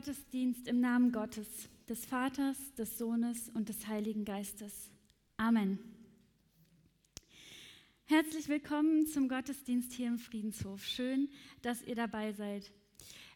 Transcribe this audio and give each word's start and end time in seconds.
Gottesdienst 0.00 0.66
im 0.66 0.80
Namen 0.80 1.12
Gottes, 1.12 1.46
des 1.86 2.06
Vaters, 2.06 2.56
des 2.72 2.96
Sohnes 2.96 3.50
und 3.52 3.68
des 3.68 3.86
Heiligen 3.86 4.24
Geistes. 4.24 4.90
Amen. 5.36 5.78
Herzlich 8.06 8.48
willkommen 8.48 9.06
zum 9.06 9.28
Gottesdienst 9.28 9.92
hier 9.92 10.06
im 10.06 10.18
Friedenshof. 10.18 10.82
Schön, 10.82 11.28
dass 11.60 11.82
ihr 11.82 11.96
dabei 11.96 12.32
seid. 12.32 12.72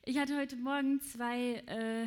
Ich 0.07 0.17
hatte 0.17 0.39
heute 0.39 0.57
Morgen 0.57 1.03
zwei, 1.03 1.57
äh, 1.67 2.07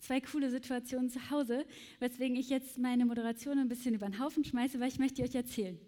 zwei 0.00 0.20
coole 0.20 0.50
Situationen 0.50 1.08
zu 1.08 1.30
Hause, 1.30 1.64
weswegen 1.98 2.36
ich 2.36 2.50
jetzt 2.50 2.76
meine 2.76 3.06
Moderation 3.06 3.58
ein 3.58 3.68
bisschen 3.68 3.94
über 3.94 4.04
den 4.04 4.20
Haufen 4.20 4.44
schmeiße, 4.44 4.78
weil 4.78 4.88
ich 4.88 4.98
möchte 4.98 5.22
euch 5.22 5.34
erzählen. 5.34 5.78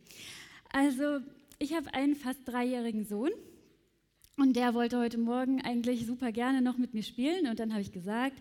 Also, 0.70 1.20
ich 1.59 1.75
habe 1.75 1.92
einen 1.92 2.14
fast 2.14 2.41
dreijährigen 2.48 3.05
Sohn 3.05 3.33
und 4.39 4.55
der 4.55 4.72
wollte 4.72 4.98
heute 4.98 5.18
Morgen 5.18 5.61
eigentlich 5.63 6.07
super 6.07 6.30
gerne 6.30 6.63
noch 6.63 6.79
mit 6.79 6.95
mir 6.95 7.02
spielen. 7.02 7.48
Und 7.48 7.58
dann 7.58 7.73
habe 7.73 7.83
ich 7.83 7.90
gesagt, 7.90 8.35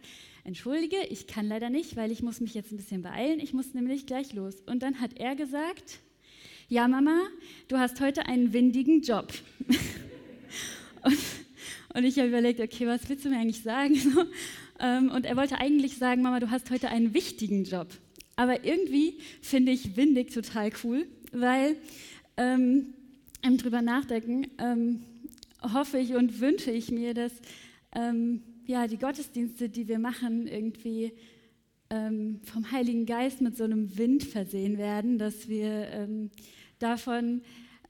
entschuldige, 0.43 0.97
ich 1.09 1.25
kann 1.25 1.47
leider 1.47 1.71
nicht, 1.71 1.95
weil 1.95 2.11
ich 2.11 2.21
muss 2.21 2.39
mich 2.39 2.53
jetzt 2.53 2.71
ein 2.71 2.77
bisschen 2.77 3.01
beeilen. 3.01 3.39
Ich 3.39 3.53
muss 3.53 3.73
nämlich 3.73 4.05
gleich 4.05 4.33
los. 4.33 4.61
Und 4.67 4.83
dann 4.83 5.01
hat 5.01 5.19
er 5.19 5.35
gesagt, 5.35 5.99
ja 6.69 6.87
Mama, 6.87 7.19
du 7.67 7.77
hast 7.77 7.99
heute 7.99 8.27
einen 8.27 8.53
windigen 8.53 9.01
Job. 9.01 9.33
und, 11.03 11.17
und, 11.95 12.03
ich 12.03 12.17
habe 12.19 12.27
überlegt, 12.27 12.59
okay, 12.59 12.85
was 12.85 13.09
willst 13.09 13.25
du 13.25 13.29
mir 13.29 13.39
eigentlich 13.39 13.63
sagen? 13.63 13.95
Ähm, 14.79 15.09
und 15.09 15.25
er 15.25 15.35
wollte 15.35 15.57
eigentlich 15.59 15.97
sagen, 15.97 16.21
Mama, 16.21 16.39
du 16.39 16.51
hast 16.51 16.69
heute 16.69 16.89
einen 16.89 17.15
wichtigen 17.15 17.63
Job. 17.63 17.87
Aber 18.35 18.63
irgendwie 18.63 19.17
finde 19.41 19.71
ich 19.71 19.97
windig 19.97 20.31
total 20.31 20.69
cool, 20.83 21.07
weil 21.31 21.75
ähm, 22.37 22.93
im 23.41 23.57
drüber 23.57 23.81
nachdenken, 23.81 24.45
ähm, 24.59 25.03
hoffe 25.61 25.97
ich 25.97 26.15
und 26.15 26.39
wünsche 26.39 26.71
ich 26.71 26.91
mir, 26.91 27.13
dass 27.13 27.33
ähm, 27.95 28.43
ja, 28.65 28.87
die 28.87 28.97
Gottesdienste, 28.97 29.69
die 29.69 29.87
wir 29.87 29.99
machen, 29.99 30.47
irgendwie 30.47 31.13
ähm, 31.89 32.41
vom 32.43 32.71
Heiligen 32.71 33.05
Geist 33.05 33.41
mit 33.41 33.55
so 33.55 33.63
einem 33.63 33.97
Wind 33.97 34.23
versehen 34.23 34.77
werden, 34.77 35.17
dass 35.17 35.47
wir 35.47 35.87
ähm, 35.91 36.31
davon 36.79 37.41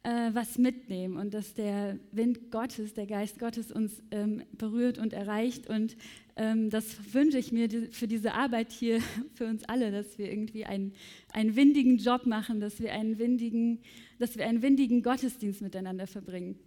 äh, 0.03 0.29
was 0.33 0.57
mitnehmen 0.57 1.17
und 1.17 1.33
dass 1.33 1.53
der 1.53 1.99
Wind 2.11 2.51
Gottes, 2.51 2.93
der 2.93 3.07
Geist 3.07 3.39
Gottes 3.39 3.71
uns 3.71 4.01
ähm, 4.11 4.43
berührt 4.57 4.99
und 4.99 5.13
erreicht. 5.13 5.69
Und 5.69 5.97
ähm, 6.35 6.69
das 6.69 7.13
wünsche 7.13 7.37
ich 7.37 7.51
mir 7.51 7.69
für 7.91 8.07
diese 8.07 8.33
Arbeit 8.33 8.71
hier, 8.71 9.01
für 9.33 9.47
uns 9.47 9.63
alle, 9.65 9.91
dass 9.91 10.17
wir 10.17 10.29
irgendwie 10.29 10.65
einen, 10.65 10.93
einen 11.33 11.55
windigen 11.55 11.97
Job 11.97 12.25
machen, 12.25 12.59
dass 12.59 12.79
wir 12.79 12.93
einen 12.93 13.17
windigen, 13.17 13.79
dass 14.19 14.37
wir 14.37 14.45
einen 14.45 14.61
windigen 14.61 15.01
Gottesdienst 15.01 15.61
miteinander 15.61 16.07
verbringen. 16.07 16.57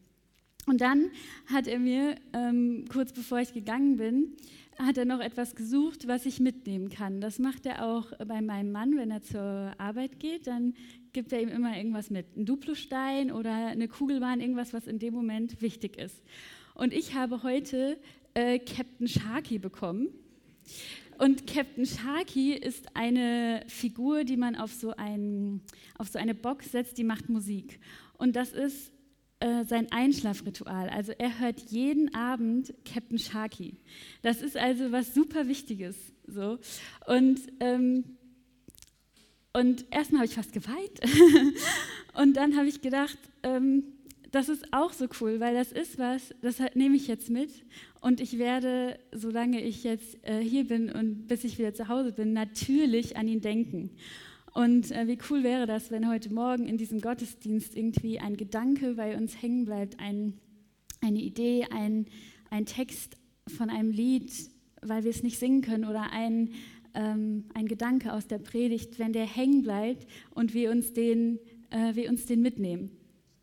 Und 0.66 0.80
dann 0.80 1.10
hat 1.46 1.66
er 1.66 1.78
mir, 1.78 2.16
ähm, 2.32 2.84
kurz 2.90 3.12
bevor 3.12 3.40
ich 3.40 3.52
gegangen 3.52 3.96
bin, 3.96 4.36
hat 4.78 4.96
er 4.98 5.04
noch 5.04 5.20
etwas 5.20 5.54
gesucht, 5.54 6.08
was 6.08 6.26
ich 6.26 6.40
mitnehmen 6.40 6.88
kann. 6.88 7.20
Das 7.20 7.38
macht 7.38 7.66
er 7.66 7.84
auch 7.84 8.12
bei 8.26 8.40
meinem 8.40 8.72
Mann, 8.72 8.96
wenn 8.96 9.10
er 9.10 9.22
zur 9.22 9.74
Arbeit 9.78 10.18
geht, 10.18 10.46
dann 10.46 10.74
gibt 11.12 11.32
er 11.32 11.40
ihm 11.40 11.48
immer 11.48 11.76
irgendwas 11.76 12.10
mit. 12.10 12.36
Ein 12.36 12.46
Duplostein 12.46 13.30
oder 13.32 13.52
eine 13.52 13.88
Kugelbahn, 13.88 14.40
irgendwas, 14.40 14.72
was 14.72 14.86
in 14.86 14.98
dem 14.98 15.14
Moment 15.14 15.60
wichtig 15.60 15.98
ist. 15.98 16.22
Und 16.74 16.94
ich 16.94 17.14
habe 17.14 17.42
heute 17.42 17.98
äh, 18.34 18.58
Captain 18.58 19.08
Sharky 19.08 19.58
bekommen. 19.58 20.08
Und 21.18 21.46
Captain 21.46 21.84
Sharky 21.84 22.54
ist 22.54 22.86
eine 22.94 23.62
Figur, 23.66 24.24
die 24.24 24.38
man 24.38 24.56
auf 24.56 24.72
so, 24.72 24.92
ein, 24.96 25.60
auf 25.98 26.08
so 26.08 26.18
eine 26.18 26.34
Box 26.34 26.72
setzt, 26.72 26.96
die 26.96 27.04
macht 27.04 27.28
Musik. 27.28 27.78
Und 28.16 28.36
das 28.36 28.52
ist 28.52 28.92
äh, 29.40 29.64
sein 29.64 29.90
Einschlafritual. 29.90 30.88
Also 30.90 31.12
er 31.12 31.38
hört 31.38 31.60
jeden 31.70 32.14
Abend 32.14 32.74
Captain 32.84 33.18
Sharky. 33.18 33.74
Das 34.22 34.42
ist 34.42 34.56
also 34.56 34.92
was 34.92 35.14
super 35.14 35.48
Wichtiges. 35.48 35.96
So. 36.26 36.58
Und, 37.06 37.40
ähm, 37.60 38.04
und 39.52 39.86
erstmal 39.90 40.20
habe 40.20 40.26
ich 40.26 40.34
fast 40.34 40.52
geweint. 40.52 41.00
und 42.14 42.36
dann 42.36 42.56
habe 42.56 42.68
ich 42.68 42.82
gedacht, 42.82 43.18
ähm, 43.42 43.84
das 44.30 44.48
ist 44.48 44.72
auch 44.72 44.92
so 44.92 45.06
cool, 45.20 45.40
weil 45.40 45.54
das 45.54 45.72
ist 45.72 45.98
was, 45.98 46.34
das 46.40 46.58
nehme 46.74 46.96
ich 46.96 47.08
jetzt 47.08 47.30
mit 47.30 47.50
und 48.00 48.20
ich 48.20 48.38
werde, 48.38 48.98
solange 49.12 49.60
ich 49.60 49.82
jetzt 49.84 50.18
äh, 50.22 50.38
hier 50.38 50.66
bin 50.66 50.90
und 50.90 51.26
bis 51.26 51.44
ich 51.44 51.58
wieder 51.58 51.74
zu 51.74 51.88
Hause 51.88 52.12
bin, 52.12 52.32
natürlich 52.32 53.16
an 53.16 53.26
ihn 53.26 53.40
denken. 53.40 53.90
Und 54.52 54.90
äh, 54.90 55.06
wie 55.06 55.18
cool 55.30 55.42
wäre 55.42 55.66
das, 55.66 55.90
wenn 55.90 56.08
heute 56.08 56.32
Morgen 56.32 56.66
in 56.66 56.76
diesem 56.76 57.00
Gottesdienst 57.00 57.76
irgendwie 57.76 58.18
ein 58.18 58.36
Gedanke 58.36 58.94
bei 58.94 59.16
uns 59.16 59.40
hängen 59.40 59.64
bleibt, 59.64 60.00
ein, 60.00 60.34
eine 61.00 61.20
Idee, 61.20 61.66
ein, 61.70 62.06
ein 62.50 62.66
Text 62.66 63.16
von 63.46 63.70
einem 63.70 63.90
Lied, 63.90 64.32
weil 64.82 65.04
wir 65.04 65.10
es 65.10 65.22
nicht 65.22 65.38
singen 65.38 65.62
können 65.62 65.84
oder 65.84 66.12
ein, 66.12 66.50
ähm, 66.94 67.44
ein 67.54 67.68
Gedanke 67.68 68.12
aus 68.12 68.26
der 68.26 68.38
Predigt, 68.38 68.98
wenn 68.98 69.12
der 69.12 69.26
hängen 69.26 69.62
bleibt 69.62 70.06
und 70.30 70.54
wir 70.54 70.70
uns 70.70 70.92
den, 70.92 71.38
äh, 71.70 71.94
wir 71.94 72.10
uns 72.10 72.26
den 72.26 72.42
mitnehmen. 72.42 72.90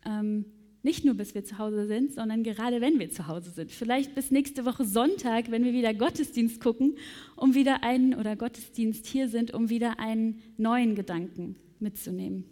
Ähm, 0.04 0.44
nicht 0.82 1.04
nur 1.04 1.14
bis 1.14 1.34
wir 1.34 1.44
zu 1.44 1.58
Hause 1.58 1.86
sind, 1.86 2.12
sondern 2.14 2.42
gerade 2.42 2.80
wenn 2.80 2.98
wir 2.98 3.10
zu 3.10 3.26
Hause 3.26 3.50
sind. 3.50 3.70
Vielleicht 3.70 4.14
bis 4.14 4.30
nächste 4.30 4.64
Woche 4.64 4.84
Sonntag, 4.84 5.50
wenn 5.50 5.64
wir 5.64 5.72
wieder 5.72 5.92
Gottesdienst 5.92 6.60
gucken, 6.60 6.96
um 7.36 7.54
wieder 7.54 7.82
einen 7.82 8.14
oder 8.14 8.36
Gottesdienst 8.36 9.06
hier 9.06 9.28
sind, 9.28 9.52
um 9.52 9.70
wieder 9.70 9.98
einen 9.98 10.40
neuen 10.56 10.94
Gedanken 10.94 11.56
mitzunehmen. 11.80 12.44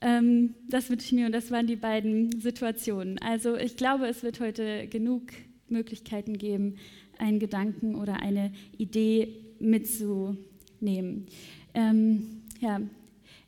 Ähm, 0.00 0.54
das 0.68 0.90
wünsche 0.90 1.06
ich 1.06 1.12
mir 1.12 1.26
und 1.26 1.32
das 1.32 1.50
waren 1.50 1.66
die 1.66 1.76
beiden 1.76 2.40
Situationen. 2.40 3.18
Also 3.18 3.56
ich 3.56 3.76
glaube, 3.76 4.06
es 4.06 4.22
wird 4.22 4.40
heute 4.40 4.86
genug 4.88 5.22
Möglichkeiten 5.68 6.36
geben, 6.36 6.76
einen 7.18 7.38
Gedanken 7.38 7.94
oder 7.94 8.20
eine 8.20 8.52
Idee 8.76 9.28
mitzunehmen. 9.60 11.26
Ähm, 11.72 12.42
ja, 12.60 12.80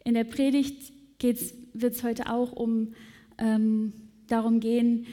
in 0.04 0.14
der 0.14 0.24
Predigt 0.24 0.92
wird 1.20 1.94
es 1.94 2.02
heute 2.02 2.30
auch 2.30 2.52
um 2.52 2.94
ähm, 3.38 3.92
darum 4.28 4.60
gehen, 4.60 5.06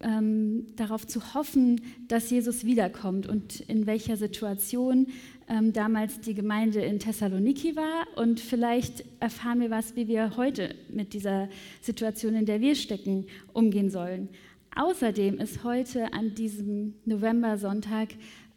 ähm, 0.00 0.66
darauf 0.76 1.06
zu 1.06 1.34
hoffen, 1.34 1.80
dass 2.08 2.30
Jesus 2.30 2.64
wiederkommt 2.64 3.26
und 3.26 3.60
in 3.60 3.86
welcher 3.86 4.16
Situation 4.16 5.06
ähm, 5.48 5.72
damals 5.72 6.20
die 6.20 6.34
Gemeinde 6.34 6.80
in 6.80 6.98
Thessaloniki 6.98 7.76
war. 7.76 8.06
Und 8.16 8.40
vielleicht 8.40 9.04
erfahren 9.20 9.60
wir 9.60 9.70
was, 9.70 9.96
wie 9.96 10.08
wir 10.08 10.36
heute 10.36 10.74
mit 10.90 11.14
dieser 11.14 11.48
Situation, 11.80 12.34
in 12.34 12.46
der 12.46 12.60
wir 12.60 12.74
stecken, 12.74 13.26
umgehen 13.52 13.90
sollen. 13.90 14.28
Außerdem 14.76 15.38
ist 15.38 15.64
heute 15.64 16.12
an 16.12 16.34
diesem 16.34 16.94
November-Sonntag 17.04 18.08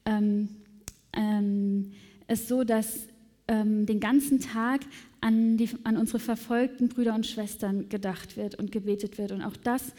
ähm, 0.06 0.50
ähm, 1.13 1.92
es 2.28 2.48
so, 2.48 2.63
dass 2.63 3.07
ähm, 3.47 3.85
den 3.85 3.99
ganzen 3.99 4.39
Tag 4.39 4.81
an, 5.21 5.57
die, 5.57 5.69
an, 5.83 5.97
unsere 5.97 6.19
verfolgten 6.19 6.89
Brüder 6.89 7.15
und 7.15 7.25
Schwestern 7.25 7.89
gedacht 7.89 8.38
wird 8.38 8.55
und 8.55 8.71
gebetet 8.71 9.17
wird. 9.17 9.31
Und 9.31 9.41
auch 9.41 9.55
das 9.55 9.94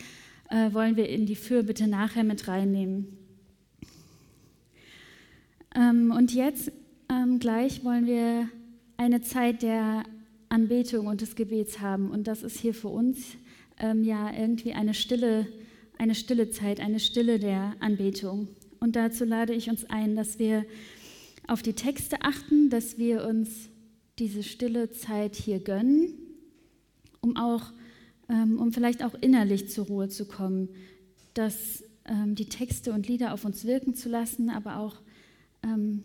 äh, 0.50 0.72
wollen 0.72 0.96
wir 0.96 1.08
in 1.08 1.26
die 1.26 1.36
Fürbitte 1.36 1.86
nachher 1.86 2.24
mit 2.24 2.48
reinnehmen. 2.48 3.16
Ähm, 5.74 6.10
und 6.10 6.34
jetzt 6.34 6.72
ähm, 7.10 7.38
gleich 7.38 7.84
wollen 7.84 8.06
wir 8.06 8.48
eine 8.96 9.20
Zeit 9.20 9.62
der 9.62 10.04
Anbetung 10.48 11.06
und 11.06 11.20
des 11.20 11.36
Gebets 11.36 11.80
haben. 11.80 12.10
Und 12.10 12.26
das 12.26 12.42
ist 12.42 12.58
hier 12.58 12.74
für 12.74 12.88
uns 12.88 13.36
ähm, 13.78 14.04
ja 14.04 14.32
irgendwie 14.32 14.72
eine 14.72 14.94
stille, 14.94 15.46
eine 15.98 16.14
stille 16.14 16.50
Zeit, 16.50 16.80
eine 16.80 17.00
Stille 17.00 17.38
der 17.38 17.74
Anbetung. 17.80 18.48
Und 18.80 18.96
dazu 18.96 19.24
lade 19.24 19.54
ich 19.54 19.68
uns 19.68 19.84
ein, 19.84 20.16
dass 20.16 20.38
wir 20.38 20.64
auf 21.48 21.62
die 21.62 21.72
Texte 21.72 22.20
achten, 22.20 22.70
dass 22.70 22.98
wir 22.98 23.24
uns 23.24 23.70
diese 24.18 24.42
stille 24.42 24.90
Zeit 24.90 25.34
hier 25.34 25.60
gönnen, 25.60 26.12
um 27.20 27.36
auch, 27.36 27.72
ähm, 28.28 28.60
um 28.60 28.70
vielleicht 28.72 29.02
auch 29.02 29.14
innerlich 29.20 29.70
zur 29.70 29.86
Ruhe 29.86 30.08
zu 30.08 30.26
kommen, 30.26 30.68
dass 31.34 31.82
ähm, 32.04 32.34
die 32.34 32.48
Texte 32.48 32.92
und 32.92 33.08
Lieder 33.08 33.32
auf 33.32 33.44
uns 33.44 33.64
wirken 33.64 33.94
zu 33.94 34.08
lassen, 34.10 34.50
aber 34.50 34.76
auch 34.76 34.96
ähm, 35.62 36.04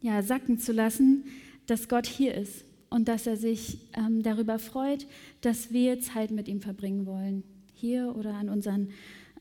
ja, 0.00 0.22
sacken 0.22 0.58
zu 0.58 0.72
lassen, 0.72 1.24
dass 1.66 1.88
Gott 1.88 2.06
hier 2.06 2.34
ist 2.34 2.64
und 2.88 3.08
dass 3.08 3.26
er 3.26 3.36
sich 3.36 3.78
darüber 4.22 4.60
freut, 4.60 5.08
dass 5.40 5.72
wir 5.72 5.98
Zeit 6.00 6.30
mit 6.30 6.46
ihm 6.46 6.60
verbringen 6.60 7.06
wollen, 7.06 7.42
hier 7.74 8.14
oder 8.16 8.34
an 8.34 8.48
unseren 8.48 8.90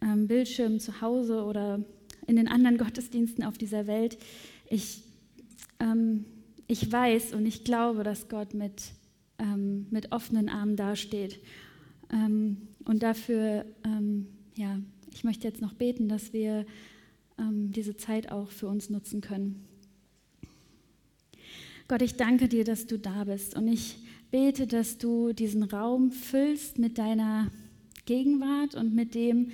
Bildschirmen 0.02 0.80
zu 0.80 1.02
Hause 1.02 1.44
oder 1.44 1.86
in 2.26 2.36
den 2.36 2.48
anderen 2.48 2.80
Gottesdiensten 2.80 3.44
auf 3.44 3.60
dieser 3.60 3.86
Welt. 3.86 4.18
Ich 4.68 5.05
ähm, 5.80 6.26
ich 6.68 6.92
weiß 6.92 7.34
und 7.34 7.46
ich 7.46 7.64
glaube, 7.64 8.04
dass 8.04 8.28
Gott 8.28 8.54
mit, 8.54 8.92
ähm, 9.38 9.88
mit 9.92 10.12
offenen 10.12 10.50
Armen 10.50 10.76
dasteht. 10.76 11.40
Ähm, 12.12 12.68
und 12.86 13.04
dafür, 13.04 13.66
ähm, 13.84 14.28
ja, 14.56 14.80
ich 15.14 15.24
möchte 15.24 15.48
jetzt 15.48 15.62
noch 15.62 15.74
beten, 15.74 16.10
dass 16.10 16.34
wir 16.34 16.66
ähm, 17.38 17.72
diese 17.72 17.98
Zeit 17.98 18.32
auch 18.32 18.50
für 18.50 18.68
uns 18.68 18.90
nutzen 18.90 19.22
können. 19.22 19.66
Gott, 21.88 22.02
ich 22.02 22.16
danke 22.16 22.48
dir, 22.48 22.64
dass 22.64 22.88
du 22.88 22.98
da 22.98 23.26
bist 23.26 23.56
und 23.56 23.68
ich 23.68 23.98
bete, 24.32 24.66
dass 24.66 24.98
du 24.98 25.34
diesen 25.34 25.64
Raum 25.64 26.12
füllst 26.12 26.80
mit 26.80 26.98
deiner 26.98 27.52
Gegenwart 28.06 28.76
und 28.76 28.96
mit 28.96 29.14
dem, 29.14 29.52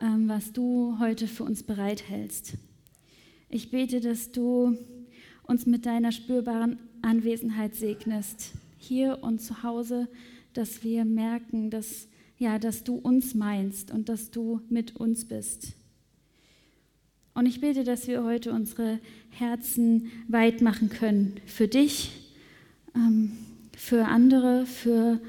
ähm, 0.00 0.28
was 0.28 0.52
du 0.52 0.98
heute 1.00 1.26
für 1.26 1.44
uns 1.44 1.62
bereithältst. 1.62 2.54
Ich 3.48 3.70
bete, 3.70 4.00
dass 4.00 4.32
du 4.32 4.78
uns 5.52 5.66
mit 5.66 5.84
deiner 5.84 6.12
spürbaren 6.12 6.78
Anwesenheit 7.02 7.74
segnest, 7.74 8.52
hier 8.78 9.18
und 9.20 9.42
zu 9.42 9.62
Hause, 9.62 10.08
dass 10.54 10.82
wir 10.82 11.04
merken, 11.04 11.68
dass, 11.68 12.08
ja, 12.38 12.58
dass 12.58 12.84
du 12.84 12.94
uns 12.94 13.34
meinst 13.34 13.90
und 13.90 14.08
dass 14.08 14.30
du 14.30 14.62
mit 14.70 14.96
uns 14.96 15.26
bist. 15.26 15.74
Und 17.34 17.44
ich 17.44 17.60
bete, 17.60 17.84
dass 17.84 18.08
wir 18.08 18.24
heute 18.24 18.50
unsere 18.52 18.98
Herzen 19.28 20.10
weit 20.26 20.62
machen 20.62 20.88
können 20.88 21.34
für 21.44 21.68
dich, 21.68 22.32
ähm, 22.94 23.32
für 23.76 24.06
andere, 24.06 24.64
für, 24.64 25.20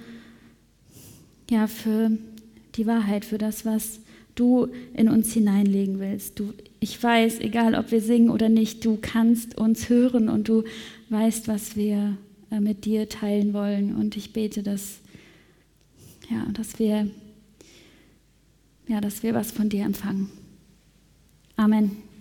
ja, 1.49 1.67
für 1.67 2.17
die 2.75 2.87
Wahrheit, 2.87 3.25
für 3.25 3.37
das, 3.37 3.65
was 3.65 3.99
du 4.35 4.67
in 4.93 5.09
uns 5.09 5.33
hineinlegen 5.33 5.99
willst. 5.99 6.39
Du, 6.39 6.53
ich 6.79 7.01
weiß, 7.01 7.39
egal 7.39 7.75
ob 7.75 7.91
wir 7.91 8.01
singen 8.01 8.29
oder 8.29 8.49
nicht, 8.49 8.83
du 8.85 8.97
kannst 9.01 9.57
uns 9.57 9.89
hören 9.89 10.29
und 10.29 10.47
du 10.47 10.63
weißt, 11.09 11.47
was 11.47 11.75
wir 11.75 12.17
äh, 12.51 12.59
mit 12.59 12.85
dir 12.85 13.09
teilen 13.09 13.53
wollen. 13.53 13.95
Und 13.95 14.15
ich 14.17 14.33
bete, 14.33 14.63
dass, 14.63 14.99
ja, 16.29 16.45
dass, 16.53 16.79
wir, 16.79 17.07
ja, 18.87 19.01
dass 19.01 19.23
wir 19.23 19.33
was 19.33 19.51
von 19.51 19.69
dir 19.69 19.85
empfangen. 19.85 20.29
Amen. 21.55 22.12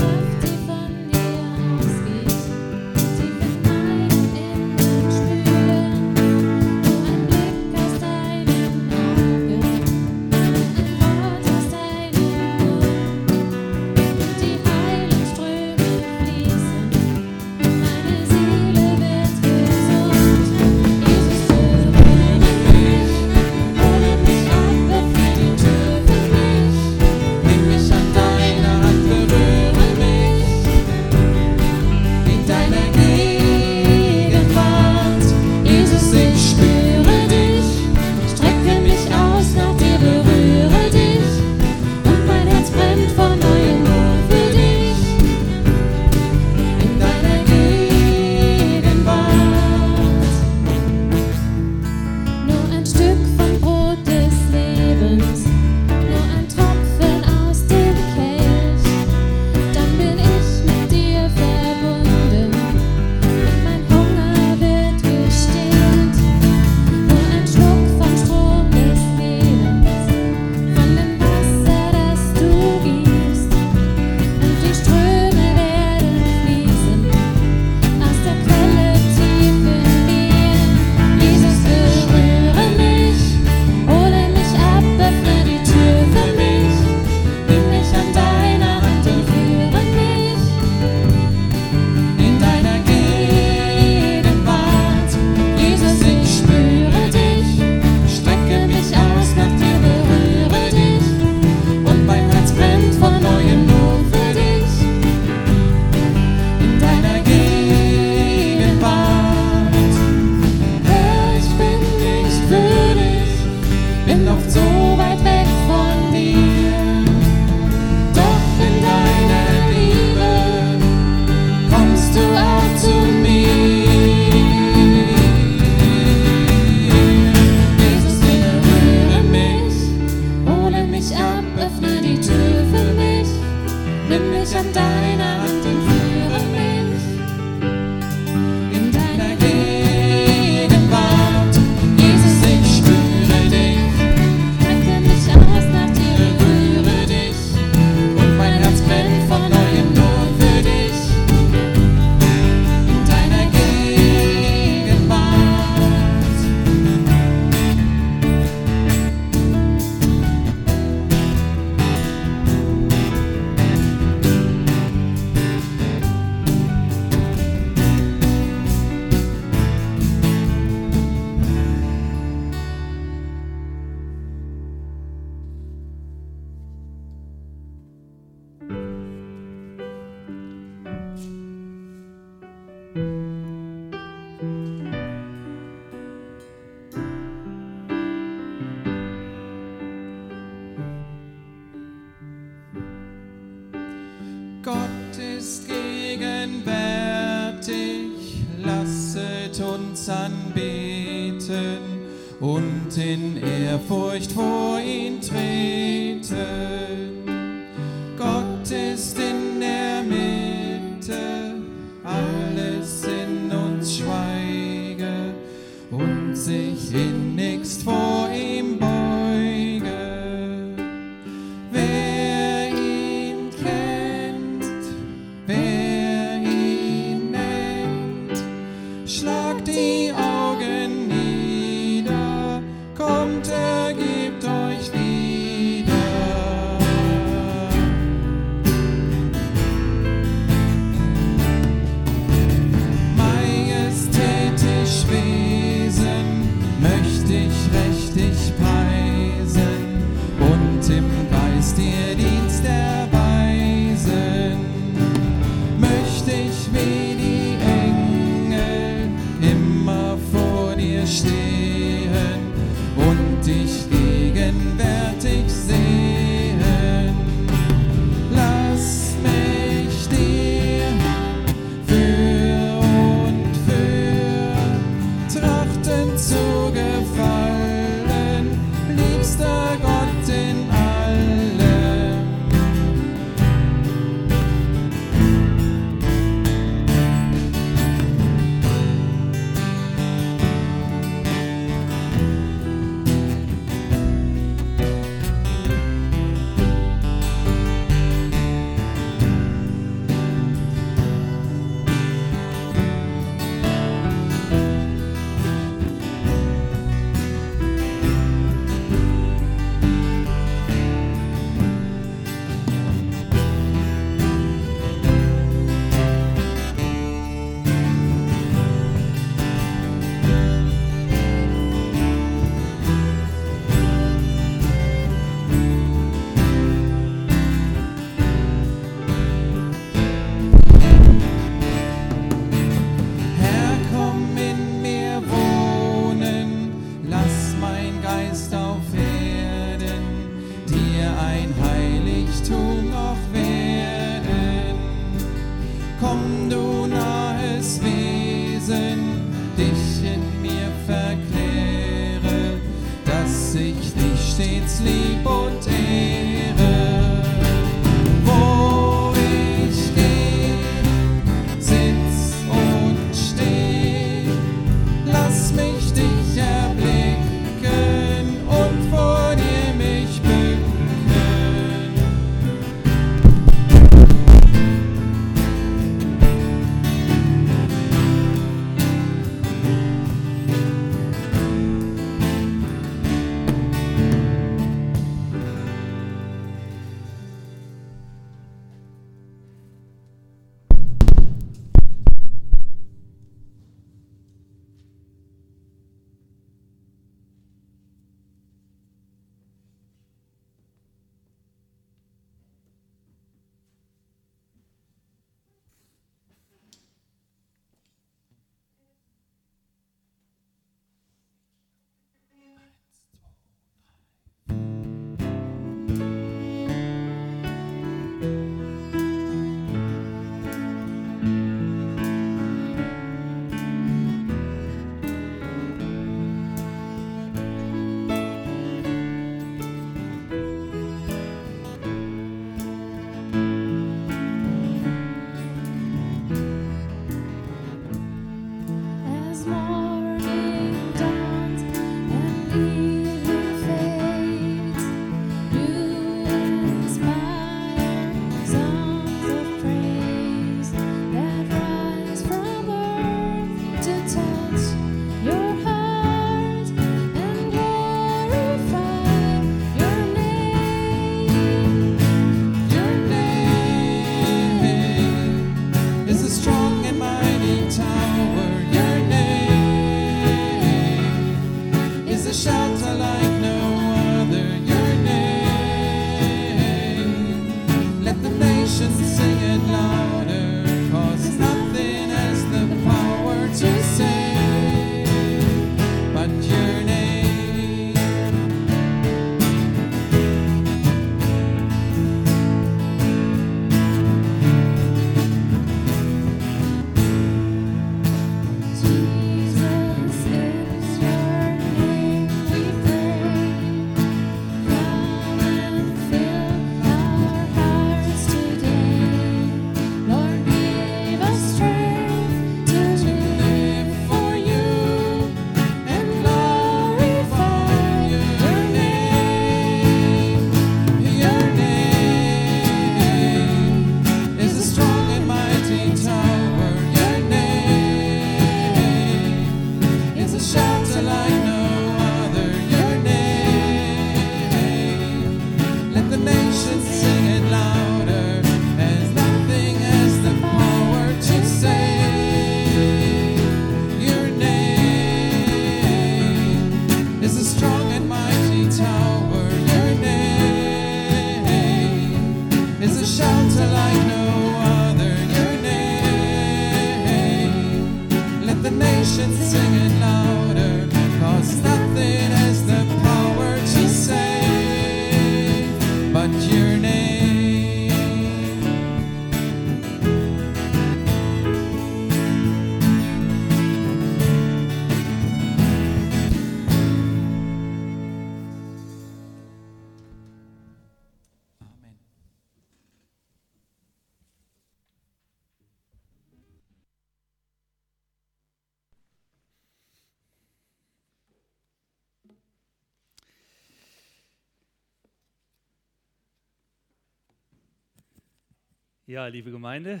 Ja, 599.12 599.26
liebe 599.26 599.50
Gemeinde, 599.50 600.00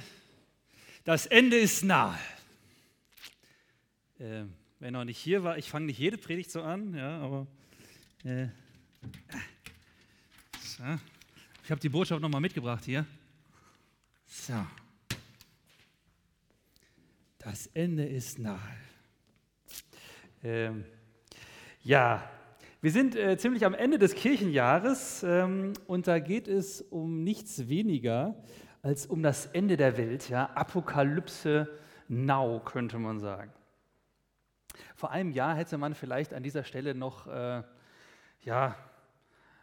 das 1.04 1.26
Ende 1.26 1.58
ist 1.58 1.84
nah. 1.84 2.18
Äh, 4.18 4.44
wer 4.78 4.90
noch 4.90 5.04
nicht 5.04 5.18
hier 5.18 5.44
war, 5.44 5.58
ich 5.58 5.68
fange 5.68 5.84
nicht 5.84 5.98
jede 5.98 6.16
Predigt 6.16 6.50
so 6.50 6.62
an, 6.62 6.94
ja, 6.94 7.20
aber 7.20 7.46
äh, 8.24 8.46
so. 10.62 10.82
ich 11.62 11.70
habe 11.70 11.78
die 11.78 11.90
Botschaft 11.90 12.22
nochmal 12.22 12.40
mitgebracht 12.40 12.86
hier. 12.86 13.04
So. 14.24 14.64
Das 17.36 17.66
Ende 17.74 18.06
ist 18.06 18.38
nahe. 18.38 18.76
Ähm, 20.42 20.86
ja, 21.82 22.30
wir 22.80 22.90
sind 22.90 23.14
äh, 23.14 23.36
ziemlich 23.36 23.66
am 23.66 23.74
Ende 23.74 23.98
des 23.98 24.14
Kirchenjahres 24.14 25.22
ähm, 25.22 25.74
und 25.86 26.06
da 26.06 26.18
geht 26.18 26.48
es 26.48 26.80
um 26.80 27.22
nichts 27.22 27.68
weniger 27.68 28.42
um 29.08 29.22
das 29.22 29.46
Ende 29.46 29.76
der 29.76 29.96
Welt, 29.96 30.28
ja, 30.28 30.46
Apokalypse 30.54 31.68
now, 32.08 32.60
könnte 32.64 32.98
man 32.98 33.20
sagen. 33.20 33.52
Vor 34.96 35.10
einem 35.10 35.30
Jahr 35.30 35.54
hätte 35.54 35.78
man 35.78 35.94
vielleicht 35.94 36.34
an 36.34 36.42
dieser 36.42 36.64
Stelle 36.64 36.94
noch, 36.94 37.26
äh, 37.26 37.62
ja, 38.40 38.76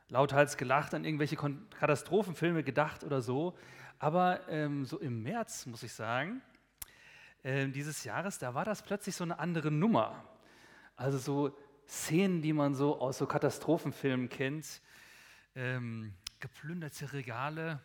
lauthals 0.07 0.57
gelacht, 0.57 0.93
an 0.93 1.05
irgendwelche 1.05 1.35
Katastrophenfilme 1.35 2.63
gedacht 2.63 3.03
oder 3.03 3.21
so. 3.21 3.57
Aber 3.99 4.47
ähm, 4.47 4.85
so 4.85 4.97
im 4.99 5.21
März, 5.21 5.65
muss 5.65 5.83
ich 5.83 5.93
sagen, 5.93 6.41
äh, 7.43 7.67
dieses 7.67 8.03
Jahres, 8.03 8.39
da 8.39 8.53
war 8.53 8.65
das 8.65 8.81
plötzlich 8.81 9.15
so 9.15 9.23
eine 9.23 9.39
andere 9.39 9.69
Nummer. 9.69 10.23
Also 10.95 11.17
so 11.17 11.57
Szenen, 11.87 12.41
die 12.41 12.53
man 12.53 12.75
so 12.75 12.99
aus 12.99 13.17
so 13.17 13.25
Katastrophenfilmen 13.25 14.29
kennt, 14.29 14.81
ähm, 15.55 16.13
geplünderte 16.39 17.11
Regale, 17.13 17.81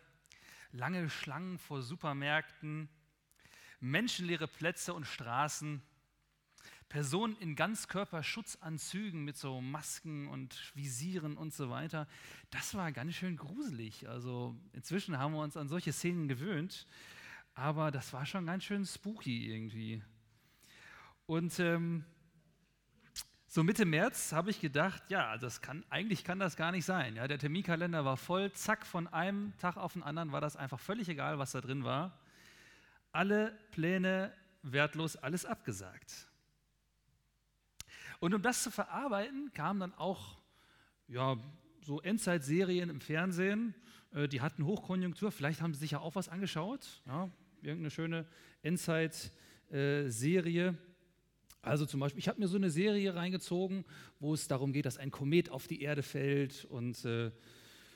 lange 0.75 1.09
Schlangen 1.09 1.57
vor 1.57 1.81
Supermärkten, 1.81 2.89
menschenleere 3.79 4.47
Plätze 4.47 4.93
und 4.93 5.05
Straßen, 5.05 5.81
Personen 6.89 7.35
in 7.37 7.55
Ganzkörperschutzanzügen 7.55 9.23
mit 9.23 9.37
so 9.37 9.61
Masken 9.61 10.27
und 10.27 10.71
Visieren 10.75 11.37
und 11.37 11.53
so 11.53 11.69
weiter. 11.69 12.07
Das 12.51 12.75
war 12.75 12.91
ganz 12.91 13.15
schön 13.15 13.37
gruselig. 13.37 14.07
Also 14.07 14.55
inzwischen 14.73 15.17
haben 15.17 15.33
wir 15.33 15.41
uns 15.41 15.57
an 15.57 15.67
solche 15.67 15.93
Szenen 15.93 16.27
gewöhnt, 16.27 16.87
aber 17.53 17.89
das 17.89 18.13
war 18.13 18.25
schon 18.25 18.45
ganz 18.45 18.65
schön 18.65 18.85
spooky 18.85 19.49
irgendwie. 19.49 20.03
Und 21.25 21.59
ähm, 21.59 22.05
so 23.55 23.63
Mitte 23.63 23.85
März 23.85 24.33
habe 24.33 24.51
ich 24.51 24.59
gedacht, 24.59 25.03
ja, 25.07 25.37
das 25.37 25.61
kann, 25.61 25.85
eigentlich 25.89 26.25
kann 26.25 26.39
das 26.39 26.57
gar 26.57 26.73
nicht 26.73 26.83
sein. 26.83 27.15
Ja, 27.15 27.25
der 27.25 27.39
Terminkalender 27.39 28.03
war 28.03 28.17
voll, 28.17 28.51
zack, 28.51 28.85
von 28.85 29.07
einem 29.07 29.53
Tag 29.59 29.77
auf 29.77 29.93
den 29.93 30.03
anderen 30.03 30.33
war 30.33 30.41
das 30.41 30.57
einfach 30.57 30.77
völlig 30.77 31.07
egal, 31.07 31.39
was 31.39 31.53
da 31.53 31.61
drin 31.61 31.85
war. 31.85 32.19
Alle 33.13 33.57
Pläne 33.71 34.33
wertlos, 34.61 35.15
alles 35.15 35.45
abgesagt. 35.45 36.27
Und 38.19 38.33
um 38.33 38.41
das 38.41 38.61
zu 38.61 38.71
verarbeiten, 38.71 39.53
kamen 39.53 39.79
dann 39.79 39.93
auch 39.93 40.37
ja, 41.07 41.37
so 41.79 42.01
Endzeitserien 42.01 42.89
im 42.89 42.99
Fernsehen, 42.99 43.73
äh, 44.11 44.27
die 44.27 44.41
hatten 44.41 44.65
Hochkonjunktur, 44.65 45.31
vielleicht 45.31 45.61
haben 45.61 45.73
Sie 45.73 45.79
sich 45.79 45.91
ja 45.91 45.99
auch 45.99 46.15
was 46.15 46.27
angeschaut, 46.27 47.01
ja, 47.05 47.29
irgendeine 47.61 47.89
schöne 47.89 48.27
Endzeitserie. 48.63 50.77
Also 51.65 51.87
zum 51.87 51.99
Beispiel, 51.99 52.19
ich 52.19 52.27
habe 52.27 52.39
mir 52.39 52.47
so 52.47 52.57
eine 52.57 52.69
Serie 52.69 53.15
reingezogen, 53.15 53.85
wo 54.19 54.35
es 54.35 54.47
darum 54.47 54.71
geht, 54.71 54.85
dass 54.85 54.99
ein 54.99 55.09
Komet 55.09 55.49
auf 55.49 55.67
die 55.67 55.81
Erde 55.81 56.03
fällt 56.03 56.65
und 56.65 57.03
äh, 57.05 57.31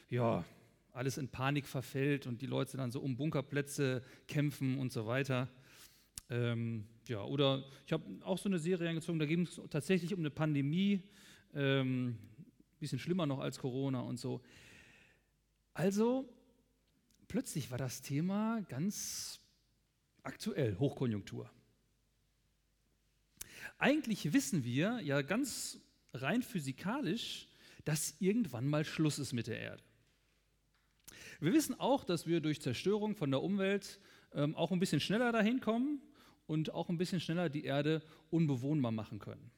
ja, 0.10 0.44
alles 0.92 1.20
in 1.20 1.30
Panik 1.30 1.68
verfällt 1.68 2.26
und 2.26 2.42
die 2.42 2.48
Leute 2.48 2.78
dann 2.78 2.92
so 2.92 3.00
um 3.00 3.16
Bunkerplätze 3.16 4.04
kämpfen 4.28 4.80
und 4.80 4.92
so 4.92 5.06
weiter. 5.06 5.50
Ähm, 6.32 6.86
ja, 7.08 7.24
oder 7.24 7.64
ich 7.86 7.94
habe 7.94 8.04
auch 8.24 8.40
so 8.40 8.50
eine 8.50 8.58
Serie 8.58 8.88
reingezogen, 8.88 9.20
da 9.20 9.28
ging 9.28 9.44
es 9.44 9.62
tatsächlich 9.70 10.16
um 10.16 10.22
eine 10.22 10.32
Pandemie, 10.32 11.04
ähm, 11.54 12.18
bisschen 12.80 12.98
schlimmer 12.98 13.28
noch 13.28 13.40
als 13.40 13.60
Corona 13.60 14.00
und 14.00 14.20
so. 14.20 14.42
Also 15.76 16.28
plötzlich 17.28 17.70
war 17.70 17.78
das 17.78 18.02
Thema 18.02 18.62
ganz 18.68 19.40
aktuell, 20.24 20.76
Hochkonjunktur. 20.80 21.52
Eigentlich 23.80 24.34
wissen 24.34 24.66
wir 24.66 25.00
ja 25.02 25.22
ganz 25.22 25.80
rein 26.14 26.44
physikalisch, 26.44 27.48
dass 27.86 28.16
irgendwann 28.20 28.68
mal 28.68 28.84
Schluss 28.84 29.18
ist 29.20 29.32
mit 29.32 29.48
der 29.48 29.60
Erde. 29.60 29.84
Wir 31.40 31.54
wissen 31.54 31.80
auch, 31.80 32.04
dass 32.04 32.28
wir 32.28 32.42
durch 32.42 32.62
Zerstörung 32.62 33.16
von 33.16 33.32
der 33.32 33.42
Umwelt 33.42 34.00
ähm, 34.34 34.54
auch 34.56 34.72
ein 34.72 34.80
bisschen 34.80 35.00
schneller 35.00 35.32
dahin 35.32 35.62
kommen 35.62 36.02
und 36.46 36.74
auch 36.74 36.90
ein 36.90 36.98
bisschen 36.98 37.22
schneller 37.22 37.50
die 37.50 37.64
Erde 37.64 38.04
unbewohnbar 38.30 38.92
machen 38.92 39.20
können. 39.20 39.50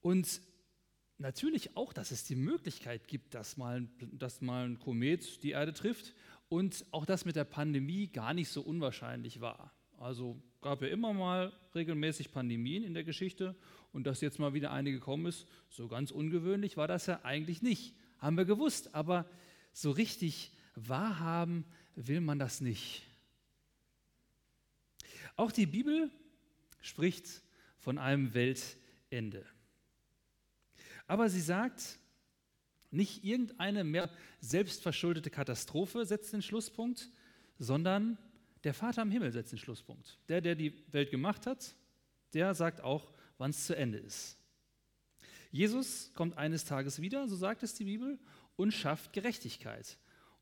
Und 0.00 0.40
natürlich 1.18 1.76
auch, 1.76 1.92
dass 1.92 2.10
es 2.10 2.24
die 2.24 2.34
Möglichkeit 2.34 3.06
gibt, 3.06 3.34
dass 3.34 3.56
mal, 3.56 3.88
dass 4.00 4.40
mal 4.40 4.68
ein 4.68 4.80
Komet 4.80 5.44
die 5.44 5.50
Erde 5.50 5.72
trifft 5.72 6.12
und 6.48 6.84
auch 6.90 7.06
das 7.06 7.24
mit 7.24 7.36
der 7.36 7.44
Pandemie 7.44 8.08
gar 8.08 8.34
nicht 8.34 8.48
so 8.48 8.62
unwahrscheinlich 8.62 9.40
war. 9.40 9.72
Also 10.02 10.36
gab 10.62 10.82
ja 10.82 10.88
immer 10.88 11.12
mal 11.12 11.52
regelmäßig 11.76 12.32
Pandemien 12.32 12.82
in 12.82 12.92
der 12.92 13.04
Geschichte 13.04 13.54
und 13.92 14.04
dass 14.04 14.20
jetzt 14.20 14.40
mal 14.40 14.52
wieder 14.52 14.72
eine 14.72 14.90
gekommen 14.90 15.26
ist, 15.26 15.46
so 15.70 15.86
ganz 15.86 16.10
ungewöhnlich 16.10 16.76
war 16.76 16.88
das 16.88 17.06
ja 17.06 17.20
eigentlich 17.22 17.62
nicht. 17.62 17.94
Haben 18.18 18.36
wir 18.36 18.44
gewusst, 18.44 18.96
aber 18.96 19.30
so 19.72 19.92
richtig 19.92 20.50
wahrhaben 20.74 21.64
will 21.94 22.20
man 22.20 22.40
das 22.40 22.60
nicht. 22.60 23.04
Auch 25.36 25.52
die 25.52 25.66
Bibel 25.66 26.10
spricht 26.80 27.42
von 27.78 27.96
einem 27.96 28.34
Weltende. 28.34 29.46
Aber 31.06 31.28
sie 31.28 31.40
sagt, 31.40 32.00
nicht 32.90 33.22
irgendeine 33.22 33.84
mehr 33.84 34.10
selbstverschuldete 34.40 35.30
Katastrophe 35.30 36.04
setzt 36.06 36.32
den 36.32 36.42
Schlusspunkt, 36.42 37.08
sondern 37.60 38.18
der 38.64 38.74
Vater 38.74 39.02
im 39.02 39.10
Himmel 39.10 39.32
setzt 39.32 39.52
den 39.52 39.58
Schlusspunkt. 39.58 40.18
Der, 40.28 40.40
der 40.40 40.54
die 40.54 40.72
Welt 40.92 41.10
gemacht 41.10 41.46
hat, 41.46 41.74
der 42.34 42.54
sagt 42.54 42.80
auch, 42.80 43.12
wann 43.38 43.50
es 43.50 43.66
zu 43.66 43.76
Ende 43.76 43.98
ist. 43.98 44.38
Jesus 45.50 46.12
kommt 46.14 46.38
eines 46.38 46.64
Tages 46.64 47.00
wieder, 47.00 47.28
so 47.28 47.36
sagt 47.36 47.62
es 47.62 47.74
die 47.74 47.84
Bibel, 47.84 48.18
und 48.56 48.72
schafft 48.72 49.12
Gerechtigkeit. 49.12 49.98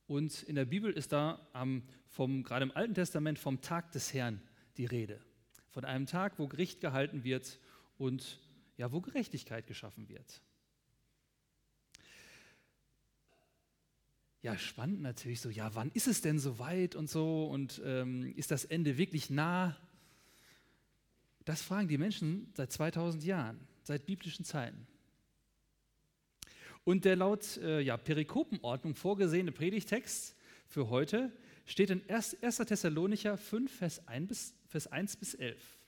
Und 0.07 0.43
in 0.45 0.55
der 0.55 0.65
Bibel 0.65 0.93
ist 0.93 1.13
da 1.13 1.49
vom, 2.09 2.43
gerade 2.43 2.65
im 2.65 2.77
Alten 2.77 2.95
Testament 2.95 3.39
vom 3.39 3.61
Tag 3.61 3.93
des 3.93 4.13
Herrn 4.13 4.43
die 4.77 4.87
Rede. 4.87 5.21
Von 5.71 5.85
einem 5.85 6.07
Tag, 6.07 6.39
wo 6.39 6.49
Gericht 6.49 6.81
gehalten 6.81 7.25
wird 7.25 7.59
und 7.97 8.41
ja, 8.77 8.93
wo 8.93 9.01
Gerechtigkeit 9.01 9.67
geschaffen 9.67 10.09
wird. 10.09 10.43
Ja, 14.43 14.57
spannend 14.57 15.03
natürlich 15.03 15.41
so, 15.41 15.51
ja, 15.51 15.75
wann 15.75 15.91
ist 15.93 16.09
es 16.09 16.23
denn 16.23 16.39
soweit 16.39 16.95
und 16.95 17.11
so 17.11 17.47
und 17.47 17.81
ähm, 17.85 18.33
ist 18.37 18.51
das 18.51 18.65
Ende 18.65 18.97
wirklich 18.97 19.29
nah? 19.29 19.77
Das 21.45 21.63
fragen 21.63 21.89
die 21.89 21.99
Menschen 21.99 22.51
seit 22.55 22.73
2000 22.73 23.25
Jahren, 23.25 23.61
seit 23.83 24.07
biblischen 24.07 24.45
Zeiten. 24.45 24.87
Und 26.85 27.05
der 27.05 27.17
laut 27.17 27.59
äh, 27.59 27.81
ja, 27.81 27.99
Perikopenordnung 27.99 28.95
vorgesehene 28.95 29.53
Predigtext 29.53 30.35
für 30.67 30.89
heute 30.89 31.31
steht 31.67 31.91
in 31.91 32.09
1. 32.09 32.37
Thessalonicher 32.41 33.37
5, 33.37 33.73
Vers 33.73 34.09
1 34.09 34.29
bis, 34.29 34.55
Vers 34.69 34.87
1 34.87 35.17
bis 35.17 35.35
11. 35.35 35.79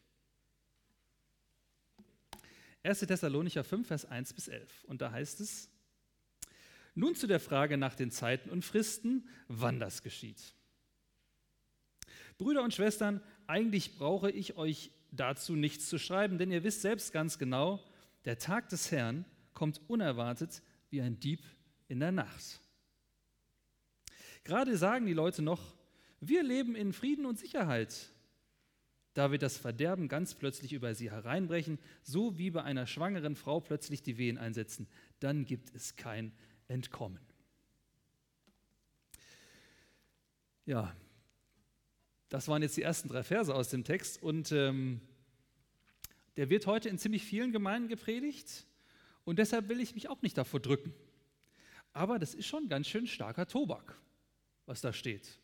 1. 2.82 3.00
Thessalonicher 3.00 3.64
5, 3.64 3.86
Vers 3.86 4.04
1 4.04 4.34
bis 4.34 4.48
11. 4.48 4.84
Und 4.84 5.00
da 5.00 5.10
heißt 5.10 5.40
es, 5.40 5.70
nun 6.94 7.14
zu 7.14 7.26
der 7.26 7.40
Frage 7.40 7.76
nach 7.76 7.94
den 7.94 8.10
Zeiten 8.10 8.50
und 8.50 8.64
Fristen, 8.64 9.28
wann 9.48 9.80
das 9.80 10.02
geschieht. 10.02 10.54
Brüder 12.38 12.62
und 12.62 12.74
Schwestern, 12.74 13.22
eigentlich 13.46 13.96
brauche 13.96 14.30
ich 14.30 14.56
euch 14.56 14.90
dazu 15.10 15.54
nichts 15.54 15.88
zu 15.88 15.98
schreiben, 15.98 16.38
denn 16.38 16.50
ihr 16.50 16.64
wisst 16.64 16.82
selbst 16.82 17.12
ganz 17.12 17.38
genau, 17.38 17.84
der 18.24 18.38
Tag 18.38 18.68
des 18.68 18.90
Herrn 18.90 19.24
kommt 19.52 19.80
unerwartet 19.88 20.62
wie 20.90 21.00
ein 21.00 21.20
Dieb 21.20 21.40
in 21.88 22.00
der 22.00 22.12
Nacht. 22.12 22.60
Gerade 24.44 24.76
sagen 24.76 25.06
die 25.06 25.12
Leute 25.12 25.42
noch, 25.42 25.76
wir 26.20 26.42
leben 26.42 26.74
in 26.74 26.92
Frieden 26.92 27.26
und 27.26 27.38
Sicherheit. 27.38 28.12
Da 29.14 29.30
wird 29.30 29.42
das 29.42 29.58
Verderben 29.58 30.08
ganz 30.08 30.34
plötzlich 30.34 30.72
über 30.72 30.94
sie 30.94 31.10
hereinbrechen, 31.10 31.78
so 32.02 32.38
wie 32.38 32.50
bei 32.50 32.62
einer 32.62 32.86
schwangeren 32.86 33.36
Frau 33.36 33.60
plötzlich 33.60 34.02
die 34.02 34.16
Wehen 34.16 34.38
einsetzen. 34.38 34.88
Dann 35.20 35.44
gibt 35.44 35.74
es 35.74 35.96
kein 35.96 36.32
entkommen. 36.72 37.20
Ja, 40.64 40.94
das 42.28 42.48
waren 42.48 42.62
jetzt 42.62 42.76
die 42.76 42.82
ersten 42.82 43.08
drei 43.08 43.22
Verse 43.22 43.54
aus 43.54 43.68
dem 43.68 43.84
Text 43.84 44.22
und 44.22 44.52
ähm, 44.52 45.00
der 46.36 46.48
wird 46.48 46.66
heute 46.66 46.88
in 46.88 46.98
ziemlich 46.98 47.24
vielen 47.24 47.52
Gemeinden 47.52 47.88
gepredigt 47.88 48.66
und 49.24 49.38
deshalb 49.38 49.68
will 49.68 49.80
ich 49.80 49.94
mich 49.94 50.08
auch 50.08 50.22
nicht 50.22 50.38
davor 50.38 50.60
drücken. 50.60 50.94
Aber 51.92 52.18
das 52.18 52.32
ist 52.32 52.46
schon 52.46 52.68
ganz 52.68 52.88
schön 52.88 53.06
starker 53.06 53.46
Tobak. 53.46 53.98
was 54.64 54.80
da 54.80 54.92
steht. 54.92 55.38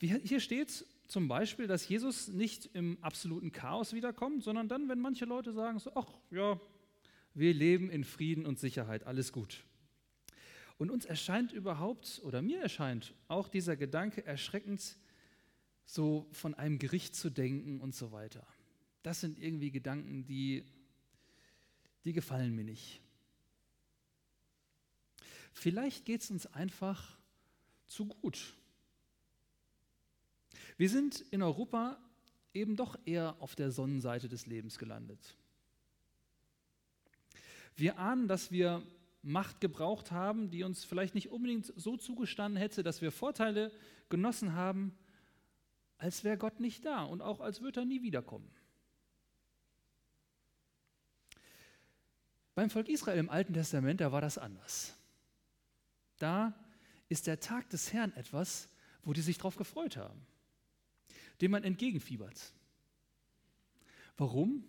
Hier 0.00 0.40
steht 0.40 0.84
zum 1.06 1.28
Beispiel, 1.28 1.66
dass 1.66 1.88
Jesus 1.88 2.28
nicht 2.28 2.66
im 2.74 2.98
absoluten 3.02 3.52
Chaos 3.52 3.92
wiederkommt, 3.92 4.42
sondern 4.42 4.68
dann, 4.68 4.88
wenn 4.88 4.98
manche 4.98 5.24
Leute 5.24 5.52
sagen, 5.52 5.78
so, 5.78 5.92
ach 5.94 6.08
ja, 6.30 6.60
wir 7.34 7.52
leben 7.52 7.90
in 7.90 8.04
Frieden 8.04 8.46
und 8.46 8.58
Sicherheit, 8.58 9.04
alles 9.04 9.32
gut. 9.32 9.64
Und 10.78 10.90
uns 10.90 11.04
erscheint 11.04 11.52
überhaupt, 11.52 12.20
oder 12.24 12.42
mir 12.42 12.60
erscheint 12.60 13.14
auch 13.28 13.48
dieser 13.48 13.76
Gedanke 13.76 14.24
erschreckend, 14.24 14.96
so 15.86 16.26
von 16.32 16.54
einem 16.54 16.78
Gericht 16.78 17.14
zu 17.14 17.30
denken 17.30 17.80
und 17.80 17.94
so 17.94 18.12
weiter. 18.12 18.46
Das 19.02 19.20
sind 19.20 19.38
irgendwie 19.38 19.70
Gedanken, 19.70 20.24
die, 20.24 20.64
die 22.04 22.12
gefallen 22.12 22.54
mir 22.54 22.64
nicht. 22.64 23.02
Vielleicht 25.52 26.04
geht 26.04 26.22
es 26.22 26.30
uns 26.30 26.46
einfach 26.46 27.18
zu 27.86 28.06
gut. 28.06 28.54
Wir 30.76 30.88
sind 30.88 31.20
in 31.30 31.42
Europa 31.42 31.98
eben 32.52 32.76
doch 32.76 32.98
eher 33.04 33.36
auf 33.40 33.54
der 33.54 33.70
Sonnenseite 33.70 34.28
des 34.28 34.46
Lebens 34.46 34.78
gelandet. 34.78 35.36
Wir 37.76 37.98
ahnen, 37.98 38.28
dass 38.28 38.50
wir 38.50 38.82
Macht 39.22 39.60
gebraucht 39.60 40.10
haben, 40.10 40.50
die 40.50 40.64
uns 40.64 40.84
vielleicht 40.84 41.14
nicht 41.14 41.30
unbedingt 41.30 41.72
so 41.76 41.96
zugestanden 41.96 42.60
hätte, 42.60 42.82
dass 42.82 43.00
wir 43.00 43.10
Vorteile 43.10 43.72
genossen 44.10 44.52
haben, 44.52 44.96
als 45.96 46.24
wäre 46.24 46.36
Gott 46.36 46.60
nicht 46.60 46.84
da 46.84 47.04
und 47.04 47.22
auch 47.22 47.40
als 47.40 47.62
würde 47.62 47.80
er 47.80 47.86
nie 47.86 48.02
wiederkommen. 48.02 48.50
Beim 52.54 52.70
Volk 52.70 52.88
Israel 52.88 53.18
im 53.18 53.30
Alten 53.30 53.54
Testament, 53.54 54.00
da 54.00 54.12
war 54.12 54.20
das 54.20 54.36
anders. 54.36 54.94
Da 56.18 56.54
ist 57.08 57.26
der 57.26 57.40
Tag 57.40 57.70
des 57.70 57.92
Herrn 57.92 58.12
etwas, 58.12 58.68
wo 59.02 59.12
die 59.12 59.22
sich 59.22 59.38
darauf 59.38 59.56
gefreut 59.56 59.96
haben 59.96 60.26
dem 61.40 61.50
man 61.50 61.64
entgegenfiebert. 61.64 62.52
Warum? 64.16 64.64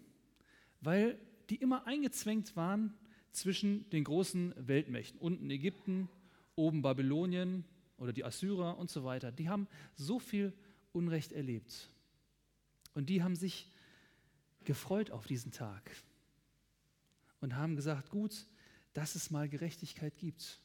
Weil 0.81 1.19
die 1.49 1.55
immer 1.55 1.87
eingezwängt 1.87 2.55
waren 2.55 2.93
zwischen 3.31 3.89
den 3.89 4.03
großen 4.03 4.53
Weltmächten. 4.57 5.19
Unten 5.19 5.49
Ägypten, 5.49 6.09
oben 6.55 6.81
Babylonien 6.81 7.65
oder 7.97 8.13
die 8.13 8.23
Assyrer 8.23 8.77
und 8.77 8.89
so 8.89 9.03
weiter. 9.03 9.31
Die 9.31 9.49
haben 9.49 9.67
so 9.95 10.19
viel 10.19 10.53
Unrecht 10.93 11.31
erlebt. 11.31 11.89
Und 12.93 13.09
die 13.09 13.21
haben 13.21 13.35
sich 13.35 13.69
gefreut 14.63 15.11
auf 15.11 15.27
diesen 15.27 15.51
Tag 15.51 15.91
und 17.41 17.55
haben 17.55 17.75
gesagt, 17.75 18.09
gut, 18.09 18.47
dass 18.93 19.15
es 19.15 19.29
mal 19.29 19.49
Gerechtigkeit 19.49 20.17
gibt. 20.17 20.59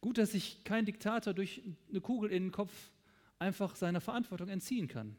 Gut, 0.00 0.18
dass 0.18 0.32
sich 0.32 0.64
kein 0.64 0.84
Diktator 0.84 1.32
durch 1.32 1.62
eine 1.88 2.00
Kugel 2.00 2.30
in 2.30 2.44
den 2.44 2.52
Kopf 2.52 2.90
einfach 3.38 3.76
seiner 3.76 4.00
Verantwortung 4.00 4.48
entziehen 4.48 4.88
kann. 4.88 5.16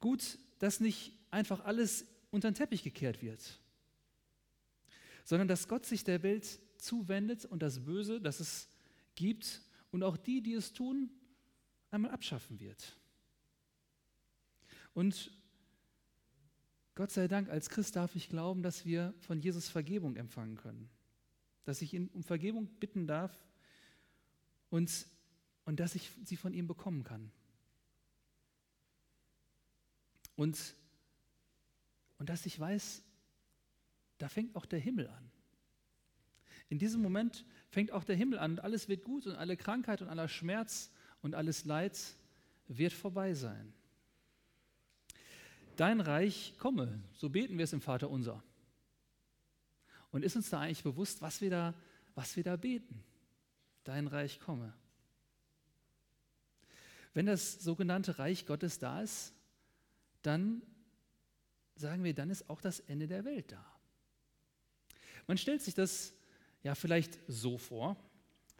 Gut, 0.00 0.38
dass 0.58 0.80
nicht 0.80 1.12
einfach 1.32 1.64
alles 1.64 2.06
unter 2.30 2.50
den 2.50 2.54
Teppich 2.54 2.84
gekehrt 2.84 3.20
wird, 3.22 3.60
sondern 5.24 5.48
dass 5.48 5.66
Gott 5.66 5.84
sich 5.84 6.04
der 6.04 6.22
Welt 6.22 6.60
zuwendet 6.78 7.44
und 7.44 7.60
das 7.60 7.84
Böse, 7.84 8.20
das 8.20 8.38
es 8.38 8.68
gibt 9.16 9.62
und 9.90 10.04
auch 10.04 10.16
die, 10.16 10.40
die 10.40 10.54
es 10.54 10.72
tun, 10.72 11.10
einmal 11.90 12.12
abschaffen 12.12 12.60
wird. 12.60 12.96
Und 14.94 15.32
Gott 16.94 17.10
sei 17.10 17.26
Dank, 17.26 17.48
als 17.48 17.68
Christ 17.70 17.96
darf 17.96 18.14
ich 18.14 18.28
glauben, 18.28 18.62
dass 18.62 18.84
wir 18.84 19.14
von 19.18 19.40
Jesus 19.40 19.68
Vergebung 19.68 20.14
empfangen 20.14 20.56
können, 20.56 20.88
dass 21.64 21.82
ich 21.82 21.94
ihn 21.94 22.08
um 22.08 22.22
Vergebung 22.22 22.66
bitten 22.78 23.06
darf 23.08 23.36
und 24.70 25.06
und 25.64 25.80
dass 25.80 25.94
ich 25.94 26.10
sie 26.24 26.36
von 26.36 26.54
ihm 26.54 26.66
bekommen 26.66 27.04
kann. 27.04 27.30
Und, 30.34 30.74
und 32.22 32.28
dass 32.28 32.46
ich 32.46 32.56
weiß, 32.60 33.02
da 34.18 34.28
fängt 34.28 34.54
auch 34.54 34.64
der 34.64 34.78
Himmel 34.78 35.08
an. 35.08 35.30
In 36.68 36.78
diesem 36.78 37.02
Moment 37.02 37.44
fängt 37.68 37.90
auch 37.90 38.04
der 38.04 38.14
Himmel 38.14 38.38
an 38.38 38.52
und 38.52 38.60
alles 38.60 38.88
wird 38.88 39.02
gut 39.02 39.26
und 39.26 39.34
alle 39.34 39.56
Krankheit 39.56 40.02
und 40.02 40.08
aller 40.08 40.28
Schmerz 40.28 40.92
und 41.22 41.34
alles 41.34 41.64
Leid 41.64 41.98
wird 42.68 42.92
vorbei 42.92 43.34
sein. 43.34 43.74
Dein 45.74 46.00
Reich 46.00 46.54
komme, 46.58 47.02
so 47.12 47.28
beten 47.28 47.58
wir 47.58 47.64
es 47.64 47.72
im 47.72 47.80
Vater 47.80 48.08
unser. 48.08 48.40
Und 50.12 50.24
ist 50.24 50.36
uns 50.36 50.48
da 50.48 50.60
eigentlich 50.60 50.84
bewusst, 50.84 51.22
was 51.22 51.40
wir 51.40 51.50
da, 51.50 51.74
was 52.14 52.36
wir 52.36 52.44
da 52.44 52.54
beten? 52.54 53.02
Dein 53.82 54.06
Reich 54.06 54.38
komme. 54.38 54.72
Wenn 57.14 57.26
das 57.26 57.54
sogenannte 57.54 58.20
Reich 58.20 58.46
Gottes 58.46 58.78
da 58.78 59.02
ist, 59.02 59.34
dann 60.22 60.62
sagen 61.74 62.04
wir, 62.04 62.14
dann 62.14 62.30
ist 62.30 62.48
auch 62.48 62.60
das 62.60 62.80
Ende 62.80 63.06
der 63.06 63.24
Welt 63.24 63.52
da. 63.52 63.64
Man 65.26 65.38
stellt 65.38 65.62
sich 65.62 65.74
das 65.74 66.14
ja 66.62 66.74
vielleicht 66.74 67.18
so 67.28 67.58
vor. 67.58 67.96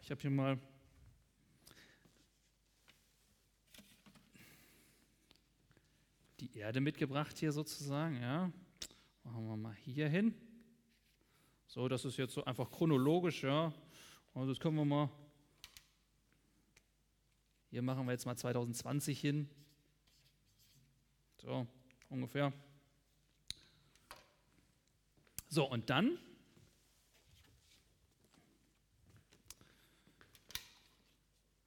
Ich 0.00 0.10
habe 0.10 0.20
hier 0.20 0.30
mal 0.30 0.58
die 6.40 6.56
Erde 6.56 6.80
mitgebracht 6.80 7.38
hier 7.38 7.52
sozusagen, 7.52 8.20
ja. 8.20 8.50
Machen 9.24 9.46
wir 9.46 9.56
mal 9.56 9.74
hier 9.74 10.08
hin. 10.08 10.34
So, 11.66 11.88
das 11.88 12.04
ist 12.04 12.16
jetzt 12.16 12.34
so 12.34 12.44
einfach 12.44 12.70
chronologisch, 12.70 13.44
ja. 13.44 13.72
Also 14.34 14.48
das 14.52 14.60
können 14.60 14.76
wir 14.76 14.84
mal 14.84 15.08
hier 17.72 17.80
machen 17.80 18.04
wir 18.04 18.12
jetzt 18.12 18.26
mal 18.26 18.36
2020 18.36 19.18
hin. 19.18 19.48
So, 21.38 21.66
ungefähr. 22.10 22.52
So, 25.52 25.68
und 25.68 25.90
dann 25.90 26.18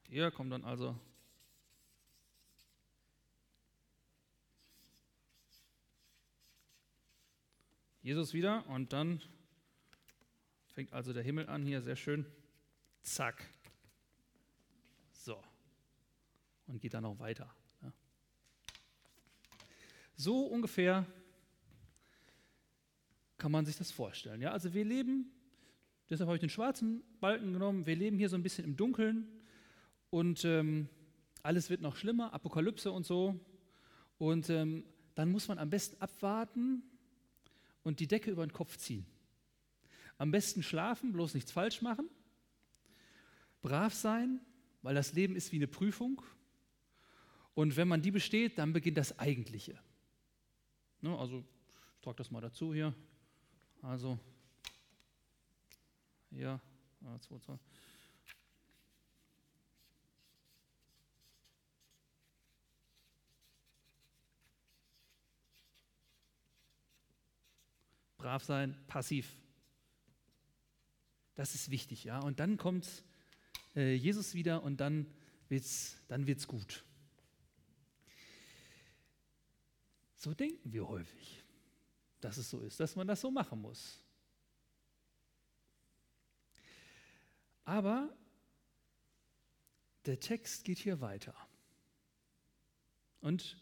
hier 0.10 0.32
kommt 0.32 0.52
dann 0.52 0.66
also 0.66 1.00
Jesus 8.02 8.34
wieder 8.34 8.66
und 8.70 8.92
dann 8.92 9.22
fängt 10.70 10.92
also 10.92 11.14
der 11.14 11.22
Himmel 11.22 11.48
an 11.48 11.64
hier 11.64 11.84
sehr 11.84 11.96
schön. 11.96 12.26
Zack. 13.04 13.48
So 15.12 15.44
und 16.66 16.82
geht 16.82 16.96
dann 16.96 17.06
auch 17.06 17.20
weiter. 17.20 17.56
So 20.16 20.48
ungefähr 20.48 21.06
kann 23.38 23.52
man 23.52 23.66
sich 23.66 23.78
das 23.78 23.92
vorstellen. 23.92 24.42
Ja? 24.42 24.52
Also 24.52 24.74
wir 24.74 24.86
leben, 24.86 25.32
deshalb 26.10 26.28
habe 26.28 26.38
ich 26.38 26.42
den 26.42 26.50
schwarzen 26.50 27.04
Balken 27.20 27.54
genommen, 27.54 27.86
wir 27.86 27.96
leben 27.96 28.18
hier 28.18 28.30
so 28.30 28.36
ein 28.36 28.44
bisschen 28.44 28.66
im 28.66 28.76
Dunkeln 28.76 29.28
und 30.10 30.46
ähm, 30.46 30.88
alles 31.44 31.70
wird 31.70 31.82
noch 31.82 31.96
schlimmer, 31.96 32.34
Apokalypse 32.34 32.92
und 32.92 33.06
so. 33.06 33.40
Und 34.18 34.50
ähm, 34.50 34.84
dann 35.14 35.32
muss 35.32 35.48
man 35.48 35.60
am 35.60 35.70
besten 35.70 36.02
abwarten 36.02 36.84
und 37.84 38.00
die 38.00 38.08
Decke 38.08 38.32
über 38.32 38.46
den 38.46 38.54
Kopf 38.54 38.78
ziehen. 38.78 39.06
Am 40.18 40.32
besten 40.32 40.64
schlafen, 40.64 41.12
bloß 41.12 41.34
nichts 41.34 41.52
falsch 41.52 41.82
machen. 41.82 42.10
Brav 43.62 43.94
sein, 43.94 44.40
weil 44.82 44.96
das 44.96 45.14
Leben 45.14 45.36
ist 45.36 45.52
wie 45.52 45.58
eine 45.58 45.68
Prüfung. 45.68 46.22
Und 47.54 47.78
wenn 47.78 47.88
man 47.88 48.02
die 48.02 48.12
besteht, 48.12 48.58
dann 48.58 48.74
beginnt 48.74 48.98
das 48.98 49.20
Eigentliche. 49.20 49.80
Ne, 51.02 51.18
also, 51.18 51.44
ich 51.96 52.02
trage 52.02 52.18
das 52.18 52.32
mal 52.32 52.42
dazu 52.42 52.74
hier. 52.74 52.94
Also, 53.86 54.18
ja, 56.32 56.60
zwei, 57.20 57.38
zwei. 57.38 57.60
Brav 68.18 68.44
sein, 68.44 68.76
passiv. 68.88 69.32
Das 71.36 71.54
ist 71.54 71.70
wichtig, 71.70 72.06
ja. 72.06 72.20
Und 72.22 72.40
dann 72.40 72.58
kommt 72.58 73.04
äh, 73.76 73.94
Jesus 73.94 74.34
wieder 74.34 74.64
und 74.64 74.78
dann 74.78 75.06
wird's, 75.48 76.02
dann 76.08 76.26
wird's 76.26 76.48
gut. 76.48 76.84
So 80.16 80.34
denken 80.34 80.74
wir 80.74 80.88
häufig, 80.88 81.45
dass 82.26 82.38
es 82.38 82.50
so 82.50 82.60
ist, 82.62 82.80
dass 82.80 82.96
man 82.96 83.06
das 83.06 83.22
so 83.22 83.30
machen 83.30 83.62
muss. 83.62 84.04
Aber 87.64 88.18
der 90.06 90.20
Text 90.20 90.64
geht 90.64 90.80
hier 90.80 91.02
weiter. 91.02 91.36
Und 93.22 93.58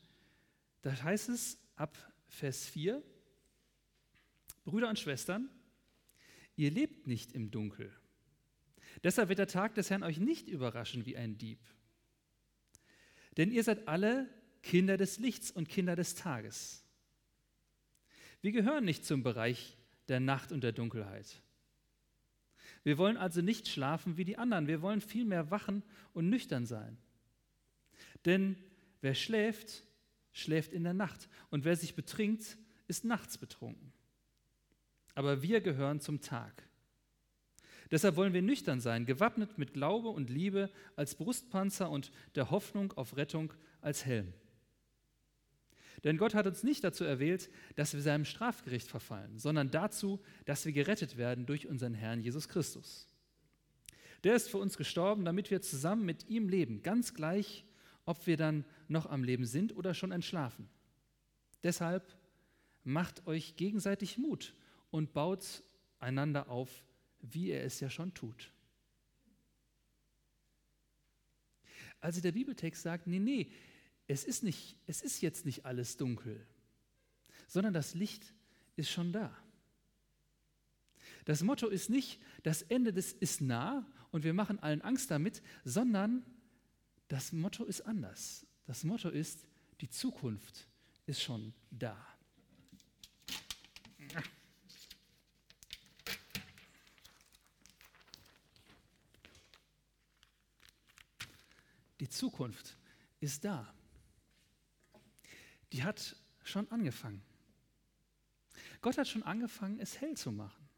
da 0.81 0.91
heißt 0.91 1.27
es 1.27 1.57
ab 1.75 1.97
Vers 2.29 2.65
4, 2.67 3.03
Brüder 4.63 4.87
und 4.87 4.97
Schwestern, 4.97 5.49
ihr 6.55 6.71
lebt 6.71 7.05
nicht 7.05 7.33
im 7.33 7.51
Dunkel. 7.51 7.93
Deshalb 9.03 9.27
wird 9.27 9.39
der 9.39 9.47
Tag 9.47 9.75
des 9.75 9.89
Herrn 9.89 10.03
euch 10.03 10.19
nicht 10.19 10.47
überraschen 10.47 11.05
wie 11.05 11.17
ein 11.17 11.37
Dieb. 11.37 11.59
Denn 13.35 13.51
ihr 13.51 13.63
seid 13.65 13.89
alle 13.89 14.29
Kinder 14.61 14.95
des 14.95 15.19
Lichts 15.19 15.51
und 15.51 15.67
Kinder 15.67 15.97
des 15.97 16.15
Tages. 16.15 16.82
Wir 18.43 18.51
gehören 18.51 18.83
nicht 18.83 19.05
zum 19.05 19.23
Bereich 19.23 19.77
der 20.09 20.19
Nacht 20.19 20.51
und 20.51 20.65
der 20.65 20.73
Dunkelheit. 20.73 21.41
Wir 22.83 22.97
wollen 22.97 23.15
also 23.15 23.41
nicht 23.41 23.69
schlafen 23.69 24.17
wie 24.17 24.25
die 24.25 24.37
anderen, 24.37 24.67
wir 24.67 24.81
wollen 24.81 24.99
vielmehr 24.99 25.49
wachen 25.49 25.81
und 26.13 26.29
nüchtern 26.29 26.65
sein. 26.65 26.97
Denn 28.25 28.57
wer 28.99 29.15
schläft, 29.15 29.83
schläft 30.33 30.73
in 30.73 30.83
der 30.83 30.93
Nacht 30.93 31.29
und 31.51 31.63
wer 31.63 31.77
sich 31.77 31.95
betrinkt, 31.95 32.57
ist 32.89 33.05
nachts 33.05 33.37
betrunken. 33.37 33.93
Aber 35.15 35.41
wir 35.41 35.61
gehören 35.61 36.01
zum 36.01 36.19
Tag. 36.19 36.67
Deshalb 37.91 38.17
wollen 38.17 38.33
wir 38.33 38.41
nüchtern 38.41 38.81
sein, 38.81 39.05
gewappnet 39.05 39.57
mit 39.57 39.73
Glaube 39.73 40.09
und 40.09 40.29
Liebe 40.29 40.69
als 40.97 41.15
Brustpanzer 41.15 41.89
und 41.89 42.11
der 42.35 42.51
Hoffnung 42.51 42.91
auf 42.93 43.15
Rettung 43.15 43.53
als 43.79 44.05
Helm. 44.05 44.33
Denn 46.03 46.17
Gott 46.17 46.33
hat 46.33 46.47
uns 46.47 46.63
nicht 46.63 46.83
dazu 46.83 47.03
erwählt, 47.03 47.49
dass 47.75 47.93
wir 47.93 48.01
seinem 48.01 48.25
Strafgericht 48.25 48.87
verfallen, 48.87 49.37
sondern 49.37 49.71
dazu, 49.71 50.21
dass 50.45 50.65
wir 50.65 50.73
gerettet 50.73 51.17
werden 51.17 51.45
durch 51.45 51.67
unseren 51.67 51.93
Herrn 51.93 52.21
Jesus 52.21 52.49
Christus. 52.49 53.07
Der 54.23 54.35
ist 54.35 54.49
für 54.49 54.57
uns 54.57 54.77
gestorben, 54.77 55.25
damit 55.25 55.51
wir 55.51 55.61
zusammen 55.61 56.05
mit 56.05 56.29
ihm 56.29 56.49
leben, 56.49 56.81
ganz 56.81 57.13
gleich, 57.13 57.65
ob 58.05 58.25
wir 58.27 58.37
dann 58.37 58.65
noch 58.87 59.05
am 59.05 59.23
Leben 59.23 59.45
sind 59.45 59.75
oder 59.75 59.93
schon 59.93 60.11
entschlafen. 60.11 60.69
Deshalb 61.61 62.15
macht 62.83 63.25
euch 63.27 63.55
gegenseitig 63.55 64.17
Mut 64.17 64.53
und 64.91 65.13
baut 65.13 65.63
einander 65.99 66.49
auf, 66.49 66.69
wie 67.21 67.51
er 67.51 67.63
es 67.63 67.79
ja 67.79 67.89
schon 67.89 68.13
tut. 68.13 68.51
Also 72.01 72.19
der 72.19 72.33
Bibeltext 72.33 72.83
sagt, 72.83 73.07
nee, 73.07 73.19
nee, 73.19 73.49
es 74.07 74.23
ist, 74.23 74.43
nicht, 74.43 74.77
es 74.85 75.01
ist 75.01 75.21
jetzt 75.21 75.45
nicht 75.45 75.65
alles 75.65 75.97
dunkel, 75.97 76.45
sondern 77.47 77.73
das 77.73 77.93
Licht 77.93 78.33
ist 78.75 78.89
schon 78.89 79.13
da. 79.13 79.35
Das 81.25 81.41
Motto 81.41 81.67
ist 81.67 81.89
nicht, 81.89 82.21
das 82.43 82.63
Ende 82.63 82.91
des 82.91 83.13
ist 83.13 83.41
nah 83.41 83.85
und 84.11 84.23
wir 84.23 84.33
machen 84.33 84.59
allen 84.59 84.81
Angst 84.81 85.09
damit, 85.09 85.41
sondern 85.63 86.25
das 87.07 87.31
Motto 87.31 87.63
ist 87.63 87.81
anders. 87.81 88.45
Das 88.65 88.83
Motto 88.83 89.09
ist, 89.09 89.47
die 89.79 89.89
Zukunft 89.89 90.67
ist 91.05 91.21
schon 91.21 91.53
da. 91.71 91.97
Die 101.99 102.09
Zukunft 102.09 102.77
ist 103.21 103.45
da 103.45 103.73
die 105.73 105.83
hat 105.83 106.15
schon 106.43 106.69
angefangen. 106.71 107.21
Gott 108.81 108.97
hat 108.97 109.07
schon 109.07 109.23
angefangen, 109.23 109.79
es 109.79 109.99
hell 109.99 110.15
zu 110.15 110.31
machen. 110.31 110.69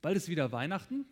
Bald 0.00 0.16
ist 0.16 0.28
wieder 0.28 0.50
Weihnachten 0.50 1.04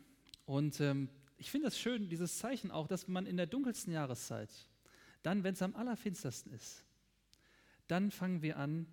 und 0.46 0.80
ähm, 0.80 1.10
ich 1.36 1.50
finde 1.50 1.68
es 1.68 1.78
schön, 1.78 2.08
dieses 2.08 2.38
Zeichen 2.38 2.70
auch, 2.70 2.88
dass 2.88 3.08
man 3.08 3.26
in 3.26 3.36
der 3.36 3.46
dunkelsten 3.46 3.92
Jahreszeit, 3.92 4.50
dann, 5.22 5.44
wenn 5.44 5.52
es 5.52 5.62
am 5.62 5.76
allerfinstersten 5.76 6.52
ist, 6.52 6.84
dann 7.86 8.10
fangen 8.10 8.42
wir 8.42 8.56
an, 8.56 8.86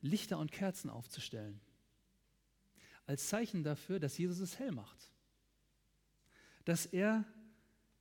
Lichter 0.00 0.38
und 0.38 0.52
Kerzen 0.52 0.90
aufzustellen. 0.90 1.60
Als 3.06 3.28
Zeichen 3.28 3.62
dafür, 3.62 4.00
dass 4.00 4.18
Jesus 4.18 4.40
es 4.40 4.58
hell 4.58 4.72
macht. 4.72 5.12
Dass 6.64 6.84
er 6.84 7.24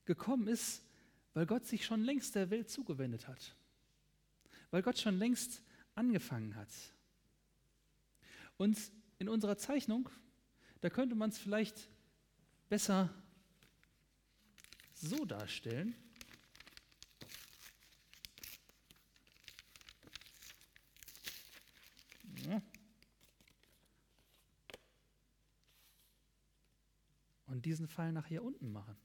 gekommen 0.06 0.48
ist, 0.48 0.84
weil 1.34 1.46
Gott 1.46 1.66
sich 1.66 1.86
schon 1.86 2.04
längst 2.04 2.36
der 2.36 2.50
Welt 2.50 2.70
zugewendet 2.70 3.28
hat 3.28 3.57
weil 4.72 4.82
Gott 4.82 5.00
schon 5.00 5.18
längst 5.18 5.62
angefangen 5.96 6.56
hat. 6.56 6.70
Und 8.58 8.78
in 9.20 9.30
unserer 9.30 9.58
Zeichnung, 9.58 10.10
da 10.82 10.90
könnte 10.90 11.16
man 11.16 11.30
es 11.30 11.38
vielleicht 11.38 11.90
besser 12.70 13.14
so 14.94 15.26
darstellen. 15.26 15.96
Und 27.48 27.66
diesen 27.66 27.88
Pfeil 27.88 28.12
nach 28.12 28.28
hier 28.28 28.44
unten 28.44 28.72
machen. 28.72 28.96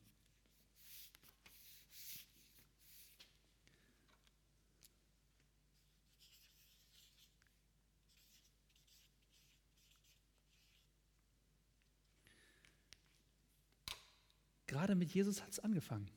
Gerade 14.83 14.97
mit 14.97 15.15
Jesus 15.15 15.41
hat 15.41 15.51
es 15.53 15.61
angefangen. 15.61 16.11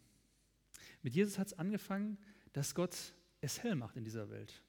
Mit 1.03 1.13
Jesus 1.13 1.37
hat 1.37 1.45
es 1.45 1.53
angefangen, 1.53 2.17
dass 2.51 2.73
Gott 2.73 3.13
es 3.39 3.61
hell 3.61 3.75
macht 3.75 3.95
in 3.95 4.03
dieser 4.03 4.31
Welt. 4.31 4.59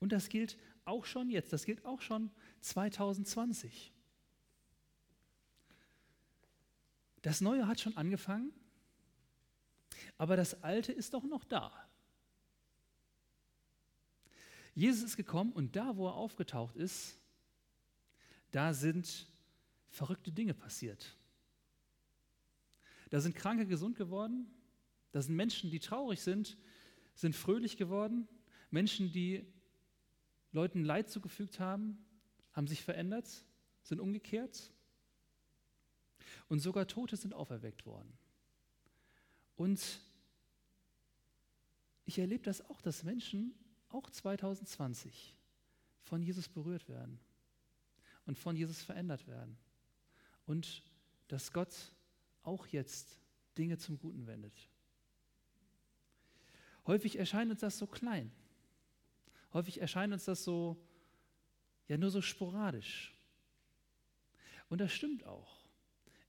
Und 0.00 0.12
das 0.12 0.28
gilt 0.28 0.58
auch 0.84 1.06
schon 1.06 1.30
jetzt, 1.30 1.50
das 1.54 1.64
gilt 1.64 1.82
auch 1.86 2.02
schon 2.02 2.30
2020. 2.60 3.90
Das 7.22 7.40
Neue 7.40 7.66
hat 7.66 7.80
schon 7.80 7.96
angefangen, 7.96 8.52
aber 10.18 10.36
das 10.36 10.62
Alte 10.62 10.92
ist 10.92 11.14
doch 11.14 11.24
noch 11.24 11.44
da. 11.44 11.72
Jesus 14.74 15.04
ist 15.04 15.16
gekommen 15.16 15.52
und 15.52 15.74
da, 15.74 15.96
wo 15.96 16.06
er 16.06 16.16
aufgetaucht 16.16 16.76
ist, 16.76 17.18
da 18.50 18.74
sind 18.74 19.26
verrückte 19.88 20.30
Dinge 20.30 20.52
passiert. 20.52 21.16
Da 23.14 23.20
sind 23.20 23.36
Kranke 23.36 23.64
gesund 23.64 23.96
geworden. 23.96 24.50
Da 25.12 25.22
sind 25.22 25.36
Menschen, 25.36 25.70
die 25.70 25.78
traurig 25.78 26.20
sind, 26.20 26.58
sind 27.14 27.36
fröhlich 27.36 27.76
geworden. 27.76 28.26
Menschen, 28.72 29.12
die 29.12 29.46
Leuten 30.50 30.82
Leid 30.82 31.08
zugefügt 31.08 31.60
haben, 31.60 32.04
haben 32.54 32.66
sich 32.66 32.82
verändert, 32.82 33.44
sind 33.84 34.00
umgekehrt. 34.00 34.72
Und 36.48 36.58
sogar 36.58 36.88
Tote 36.88 37.16
sind 37.16 37.34
auferweckt 37.34 37.86
worden. 37.86 38.18
Und 39.54 40.00
ich 42.06 42.18
erlebe 42.18 42.42
das 42.42 42.68
auch, 42.68 42.82
dass 42.82 43.04
Menschen 43.04 43.54
auch 43.90 44.10
2020 44.10 45.36
von 46.02 46.20
Jesus 46.20 46.48
berührt 46.48 46.88
werden 46.88 47.20
und 48.26 48.40
von 48.40 48.56
Jesus 48.56 48.82
verändert 48.82 49.28
werden. 49.28 49.56
Und 50.46 50.82
dass 51.28 51.52
Gott 51.52 51.93
auch 52.44 52.66
jetzt 52.66 53.18
Dinge 53.58 53.78
zum 53.78 53.98
Guten 53.98 54.26
wendet. 54.26 54.68
Häufig 56.86 57.18
erscheint 57.18 57.50
uns 57.50 57.60
das 57.60 57.78
so 57.78 57.86
klein. 57.86 58.30
Häufig 59.52 59.80
erscheint 59.80 60.12
uns 60.12 60.24
das 60.24 60.44
so, 60.44 60.76
ja, 61.88 61.96
nur 61.96 62.10
so 62.10 62.20
sporadisch. 62.20 63.14
Und 64.68 64.80
das 64.80 64.92
stimmt 64.92 65.24
auch. 65.24 65.64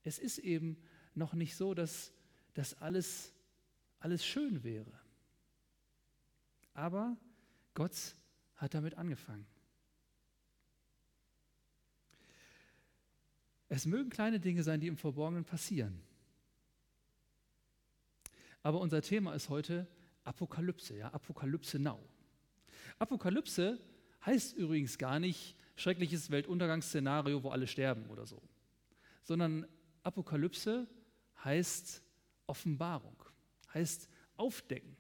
Es 0.04 0.20
ist 0.20 0.38
eben 0.38 0.78
noch 1.14 1.34
nicht 1.34 1.56
so, 1.56 1.74
dass 1.74 2.14
das 2.54 2.76
alles, 2.76 3.34
alles 4.00 4.26
schön 4.26 4.64
wäre. 4.64 4.92
Aber 6.74 7.18
Gott 7.74 8.16
hat 8.56 8.74
damit 8.74 8.96
angefangen. 8.96 9.48
Es 13.70 13.86
mögen 13.86 14.10
kleine 14.10 14.40
Dinge 14.40 14.64
sein, 14.64 14.80
die 14.80 14.88
im 14.88 14.98
Verborgenen 14.98 15.44
passieren. 15.44 16.02
Aber 18.62 18.80
unser 18.80 19.02
Thema 19.02 19.34
ist 19.34 19.50
heute 19.50 19.88
Apokalypse, 20.24 20.98
ja, 20.98 21.14
Apokalypse 21.14 21.78
Now. 21.80 22.00
Apokalypse 23.00 23.80
heißt 24.26 24.56
übrigens 24.56 24.98
gar 24.98 25.20
nicht 25.20 25.56
schreckliches 25.76 26.32
Weltuntergangsszenario, 26.32 27.44
wo 27.44 27.50
alle 27.50 27.68
sterben 27.68 28.08
oder 28.10 28.26
so, 28.26 28.42
sondern 29.24 29.68
Apokalypse 30.04 30.88
heißt 31.44 32.02
Offenbarung, 32.48 33.18
heißt 33.74 34.10
aufdecken, 34.38 34.96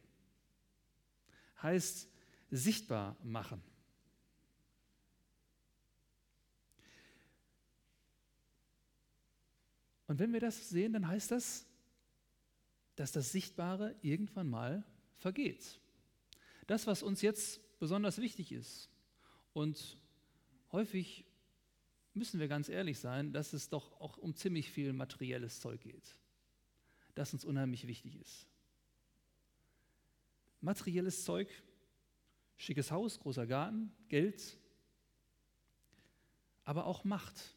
heißt 1.62 2.10
sichtbar 2.52 3.16
machen. 3.24 3.64
Und 10.08 10.20
wenn 10.20 10.34
wir 10.34 10.40
das 10.40 10.70
sehen, 10.70 10.94
dann 10.94 11.08
heißt 11.08 11.32
das, 11.32 11.66
dass 12.96 13.12
das 13.12 13.32
Sichtbare 13.32 13.96
irgendwann 14.02 14.50
mal 14.50 14.84
vergeht. 15.18 15.80
Das, 16.68 16.88
was 16.88 17.04
uns 17.04 17.22
jetzt 17.22 17.62
besonders 17.80 18.20
wichtig 18.20 18.52
ist 18.52 18.90
und 19.54 19.98
häufig 20.72 21.26
müssen 22.14 22.40
wir 22.40 22.48
ganz 22.48 22.70
ehrlich 22.70 23.00
sein, 23.00 23.34
dass 23.34 23.54
es 23.54 23.70
doch 23.70 24.00
auch 24.00 24.18
um 24.18 24.36
ziemlich 24.36 24.72
viel 24.72 24.94
materielles 24.94 25.60
Zeug 25.60 25.82
geht, 25.82 26.16
das 27.14 27.34
uns 27.34 27.44
unheimlich 27.44 27.88
wichtig 27.88 28.16
ist. 28.16 28.48
Materielles 30.62 31.26
Zeug, 31.26 31.50
schickes 32.58 32.90
Haus, 32.90 33.20
großer 33.20 33.46
Garten, 33.46 33.92
Geld, 34.08 34.58
aber 36.64 36.86
auch 36.86 37.04
Macht 37.04 37.55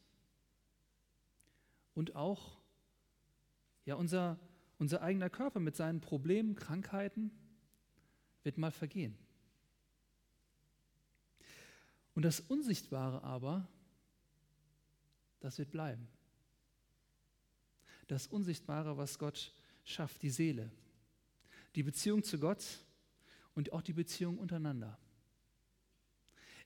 und 1.98 2.14
auch 2.14 2.56
ja, 3.84 3.96
unser, 3.96 4.38
unser 4.78 5.02
eigener 5.02 5.28
Körper 5.28 5.58
mit 5.58 5.74
seinen 5.74 6.00
Problemen, 6.00 6.54
Krankheiten 6.54 7.32
wird 8.44 8.56
mal 8.56 8.70
vergehen. 8.70 9.18
Und 12.14 12.22
das 12.22 12.38
Unsichtbare 12.38 13.24
aber, 13.24 13.66
das 15.40 15.58
wird 15.58 15.72
bleiben. 15.72 16.06
Das 18.06 18.28
Unsichtbare, 18.28 18.96
was 18.96 19.18
Gott 19.18 19.52
schafft, 19.82 20.22
die 20.22 20.30
Seele, 20.30 20.70
die 21.74 21.82
Beziehung 21.82 22.22
zu 22.22 22.38
Gott 22.38 22.64
und 23.56 23.72
auch 23.72 23.82
die 23.82 23.92
Beziehung 23.92 24.38
untereinander. 24.38 24.96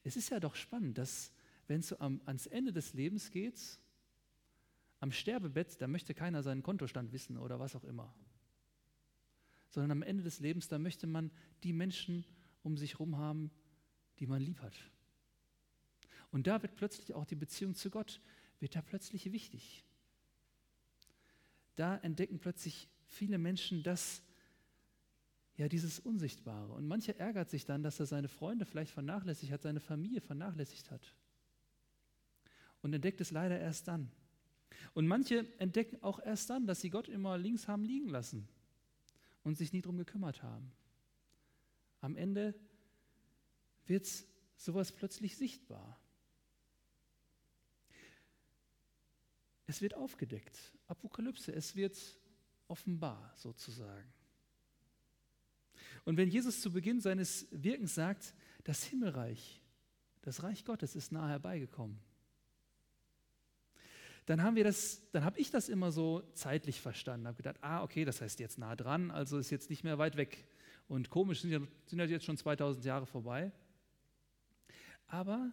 Es 0.05 0.15
ist 0.15 0.29
ja 0.29 0.41
doch 0.41 0.57
spannend, 0.57 0.99
dass 0.99 1.33
wenn 1.69 1.81
es 1.81 1.89
so 1.89 1.97
ans 2.01 2.47
Ende 2.49 2.71
des 2.71 2.93
Lebens 2.93 3.31
geht, 3.31 3.79
am 5.03 5.11
Sterbebett, 5.11 5.83
da 5.83 5.89
möchte 5.89 6.15
keiner 6.15 6.45
seinen 6.45 6.63
Kontostand 6.63 7.13
wissen 7.13 7.37
oder 7.37 7.59
was 7.59 7.75
auch 7.75 7.83
immer. 7.83 8.15
Sondern 9.71 9.91
am 9.91 10.03
Ende 10.03 10.23
des 10.23 10.39
Lebens, 10.39 10.69
da 10.69 10.79
möchte 10.79 11.09
man 11.09 11.33
die 11.65 11.73
Menschen 11.73 12.25
um 12.63 12.77
sich 12.77 12.93
herum 12.93 13.19
haben, 13.19 13.51
die 14.21 14.29
man 14.29 14.41
lieb 14.41 14.61
hat. 14.61 14.77
Und 16.31 16.47
da 16.47 16.63
wird 16.63 16.77
plötzlich 16.77 17.15
auch 17.15 17.25
die 17.25 17.35
Beziehung 17.35 17.75
zu 17.75 17.91
Gott 17.91 18.21
wird 18.61 18.77
da 18.77 18.81
plötzlich 18.81 19.33
wichtig. 19.33 19.85
Da 21.75 21.97
entdecken 21.97 22.39
plötzlich 22.39 22.89
viele 23.09 23.39
Menschen 23.39 23.83
das, 23.83 24.23
ja, 25.57 25.69
dieses 25.69 25.99
Unsichtbare. 25.99 26.75
Und 26.75 26.87
mancher 26.87 27.19
ärgert 27.19 27.51
sich 27.51 27.65
dann, 27.65 27.83
dass 27.83 27.99
er 27.99 28.07
seine 28.07 28.29
Freunde 28.29 28.67
vielleicht 28.67 28.93
vernachlässigt 28.93 29.51
hat, 29.51 29.63
seine 29.63 29.81
Familie 29.81 30.21
vernachlässigt 30.21 30.93
hat. 30.93 31.13
Und 32.83 32.95
entdeckt 32.95 33.21
es 33.21 33.33
leider 33.33 33.59
erst 33.59 33.89
dann. 33.89 34.13
Und 34.95 35.07
manche 35.07 35.47
entdecken 35.59 36.03
auch 36.03 36.19
erst 36.19 36.51
dann, 36.51 36.67
dass 36.67 36.81
sie 36.81 36.91
Gott 36.91 37.09
immer 37.09 37.39
links 37.39 37.69
haben 37.69 37.85
liegen 37.85 38.09
lassen 38.09 38.49
und 39.43 39.57
sich 39.57 39.73
nie 39.73 39.83
darum 39.83 39.97
gekümmert 39.97 40.43
haben. 40.43 40.73
Am 42.01 42.17
Ende 42.17 42.55
wird 43.87 44.09
sowas 44.57 44.93
plötzlich 44.93 45.37
sichtbar. 45.37 45.99
Es 49.67 49.81
wird 49.81 49.95
aufgedeckt. 49.95 50.59
Apokalypse, 50.87 51.53
es 51.55 51.77
wird 51.77 51.97
offenbar 52.69 53.33
sozusagen. 53.37 54.13
Und 56.05 56.17
wenn 56.17 56.29
Jesus 56.29 56.61
zu 56.61 56.73
Beginn 56.73 57.01
seines 57.01 57.47
Wirkens 57.51 57.95
sagt, 57.95 58.35
das 58.65 58.85
Himmelreich, 58.85 59.63
das 60.23 60.43
Reich 60.43 60.65
Gottes 60.65 60.97
ist 60.97 61.13
nahe 61.13 61.29
herbeigekommen, 61.29 61.99
dann 64.27 64.43
haben 64.43 64.57
wir 64.57 64.65
das, 64.65 65.03
dann 65.11 65.25
habe 65.25 65.39
ich 65.39 65.51
das 65.51 65.69
immer 65.69 65.91
so 65.91 66.23
zeitlich 66.35 66.81
verstanden, 66.81 67.27
habe 67.27 67.37
gedacht, 67.37 67.57
ah, 67.61 67.83
okay, 67.83 68.05
das 68.05 68.21
heißt 68.21 68.39
jetzt 68.41 68.59
nah 68.59 68.77
dran, 68.77 69.11
also 69.11 69.39
ist 69.39 69.51
jetzt 69.51 69.69
nicht 69.71 69.83
mehr 69.83 69.99
weit 69.99 70.17
weg. 70.17 70.47
Und 70.89 71.11
komisch 71.11 71.41
sind 71.41 71.51
ja, 71.51 71.61
sind 71.87 71.99
ja 71.99 72.05
jetzt 72.05 72.25
schon 72.25 72.37
2000 72.37 72.85
Jahre 72.85 73.07
vorbei. 73.07 73.53
Aber 75.07 75.51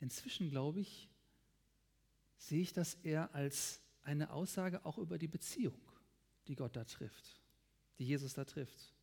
inzwischen 0.00 0.50
glaube 0.50 0.80
ich, 0.80 1.08
sehe 2.36 2.62
ich 2.62 2.72
das 2.72 2.94
eher 2.94 3.34
als 3.34 3.80
eine 4.02 4.30
Aussage 4.30 4.84
auch 4.84 4.98
über 4.98 5.18
die 5.18 5.28
Beziehung, 5.28 5.80
die 6.46 6.56
Gott 6.56 6.76
da 6.76 6.84
trifft, 6.84 7.42
die 7.98 8.06
Jesus 8.06 8.34
da 8.34 8.44
trifft. 8.44 8.94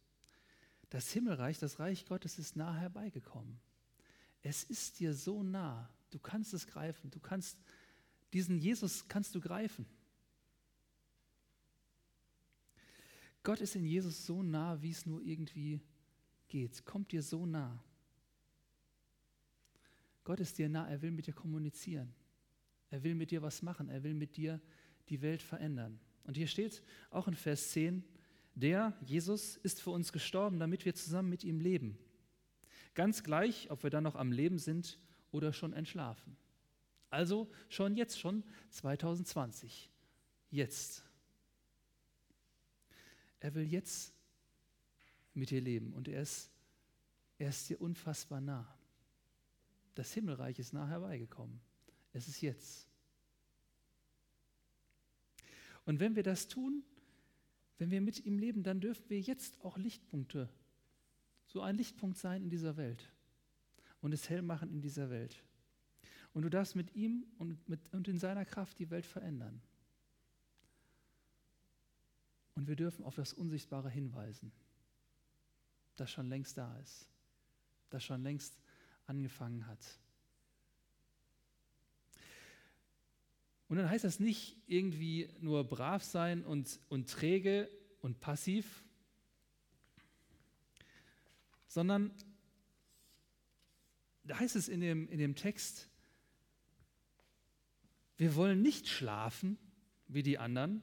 Das 0.89 1.11
Himmelreich, 1.11 1.59
das 1.59 1.80
Reich 1.80 2.05
Gottes 2.05 2.39
ist 2.39 2.55
nah 2.55 2.76
herbeigekommen. 2.76 3.59
Es 4.41 4.63
ist 4.63 4.99
dir 4.99 5.13
so 5.13 5.43
nah, 5.43 5.89
du 6.11 6.19
kannst 6.19 6.53
es 6.53 6.67
greifen, 6.67 7.09
du 7.11 7.19
kannst 7.19 7.57
diesen 8.36 8.57
Jesus 8.57 9.07
kannst 9.07 9.33
du 9.33 9.39
greifen. 9.39 9.86
Gott 13.43 13.61
ist 13.61 13.77
in 13.77 13.86
Jesus 13.86 14.25
so 14.25 14.43
nah, 14.43 14.81
wie 14.81 14.89
es 14.89 15.05
nur 15.05 15.21
irgendwie 15.21 15.79
geht. 16.49 16.83
Kommt 16.83 17.13
dir 17.13 17.23
so 17.23 17.45
nah. 17.45 17.81
Gott 20.25 20.41
ist 20.41 20.57
dir 20.57 20.67
nah, 20.67 20.86
er 20.89 21.01
will 21.01 21.11
mit 21.11 21.27
dir 21.27 21.33
kommunizieren. 21.33 22.13
Er 22.89 23.01
will 23.03 23.15
mit 23.15 23.31
dir 23.31 23.41
was 23.41 23.61
machen. 23.61 23.88
Er 23.88 24.03
will 24.03 24.13
mit 24.13 24.36
dir 24.36 24.59
die 25.07 25.21
Welt 25.21 25.41
verändern. 25.41 25.97
Und 26.25 26.36
hier 26.36 26.47
steht 26.47 26.83
auch 27.11 27.29
in 27.29 27.36
Vers 27.36 27.71
10, 27.71 28.03
der, 28.53 28.91
Jesus, 29.05 29.55
ist 29.55 29.81
für 29.81 29.91
uns 29.91 30.11
gestorben, 30.11 30.59
damit 30.59 30.83
wir 30.83 30.93
zusammen 30.93 31.29
mit 31.29 31.45
ihm 31.45 31.61
leben. 31.61 31.97
Ganz 32.95 33.23
gleich, 33.23 33.71
ob 33.71 33.83
wir 33.83 33.89
dann 33.91 34.03
noch 34.03 34.15
am 34.15 34.33
Leben 34.33 34.59
sind 34.59 34.99
oder 35.31 35.53
schon 35.53 35.71
entschlafen. 35.71 36.36
Also 37.16 37.49
schon 37.70 37.95
jetzt, 37.95 38.20
schon 38.20 38.43
2020. 38.72 39.89
Jetzt. 40.51 41.05
Er 43.39 43.55
will 43.55 43.63
jetzt 43.63 44.13
mit 45.34 45.49
dir 45.49 45.61
leben 45.61 45.93
und 45.93 46.09
er 46.09 46.22
ist, 46.22 46.51
er 47.38 47.49
ist 47.49 47.70
dir 47.70 47.80
unfassbar 47.80 48.41
nah. 48.41 48.68
Das 49.93 50.11
Himmelreich 50.11 50.59
ist 50.59 50.74
nah 50.74 50.89
herbeigekommen. 50.89 51.61
Es 52.11 52.28
ist 52.28 52.41
jetzt. 52.41 52.86
Und 55.86 56.01
wenn 56.01 56.18
wir 56.18 56.24
das 56.24 56.49
tun, 56.49 56.84
wenn 57.78 57.91
wir 57.91 58.01
mit 58.01 58.26
ihm 58.26 58.38
leben, 58.38 58.61
dann 58.61 58.82
dürfen 58.82 59.09
wir 59.09 59.22
jetzt 59.22 59.63
auch 59.63 59.78
Lichtpunkte, 59.78 60.49
so 61.45 61.61
ein 61.61 61.78
Lichtpunkt 61.78 62.18
sein 62.18 62.43
in 62.43 62.49
dieser 62.49 62.76
Welt 62.76 63.09
und 64.01 64.11
es 64.11 64.30
hell 64.30 64.41
machen 64.41 64.70
in 64.70 64.82
dieser 64.82 65.09
Welt. 65.09 65.41
Und 66.36 66.41
du 66.41 66.49
darfst 66.49 66.75
mit 66.75 66.93
ihm 66.97 67.25
und, 67.38 67.69
mit, 67.69 67.79
und 67.93 68.09
in 68.09 68.19
seiner 68.19 68.43
Kraft 68.43 68.77
die 68.77 68.89
Welt 68.89 69.05
verändern. 69.05 69.61
Und 72.55 72.67
wir 72.67 72.75
dürfen 72.75 73.05
auf 73.05 73.15
das 73.15 73.31
Unsichtbare 73.31 73.89
hinweisen, 73.89 74.51
das 75.95 76.11
schon 76.11 76.27
längst 76.27 76.57
da 76.57 76.77
ist, 76.79 77.07
das 77.89 78.03
schon 78.03 78.21
längst 78.21 78.53
angefangen 79.05 79.65
hat. 79.65 79.79
Und 83.69 83.77
dann 83.77 83.89
heißt 83.89 84.03
das 84.03 84.19
nicht 84.19 84.57
irgendwie 84.67 85.29
nur 85.39 85.63
brav 85.63 86.03
sein 86.03 86.43
und, 86.43 86.81
und 86.89 87.09
träge 87.09 87.71
und 88.01 88.19
passiv, 88.19 88.83
sondern 91.67 92.13
da 94.25 94.38
heißt 94.38 94.57
es 94.57 94.67
in 94.67 94.81
dem, 94.81 95.07
in 95.07 95.17
dem 95.17 95.36
Text, 95.36 95.89
wir 98.18 98.36
wollen 98.36 98.61
nicht 98.61 98.88
schlafen 98.88 99.57
wie 100.07 100.24
die 100.24 100.38
anderen, 100.38 100.82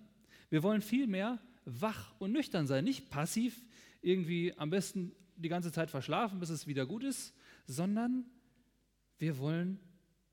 wir 0.51 0.63
wollen 0.63 0.83
vielmehr 0.83 1.41
wach 1.65 2.15
und 2.19 2.33
nüchtern 2.33 2.67
sein, 2.67 2.85
nicht 2.85 3.11
passiv 3.11 3.63
irgendwie 4.03 4.57
am 4.59 4.71
besten 4.71 5.15
die 5.37 5.49
ganze 5.49 5.73
Zeit 5.73 5.91
verschlafen, 5.91 6.41
bis 6.41 6.51
es 6.51 6.67
wieder 6.67 6.87
gut 6.87 7.05
ist, 7.05 7.35
sondern 7.67 8.27
wir 9.19 9.39
wollen 9.39 9.81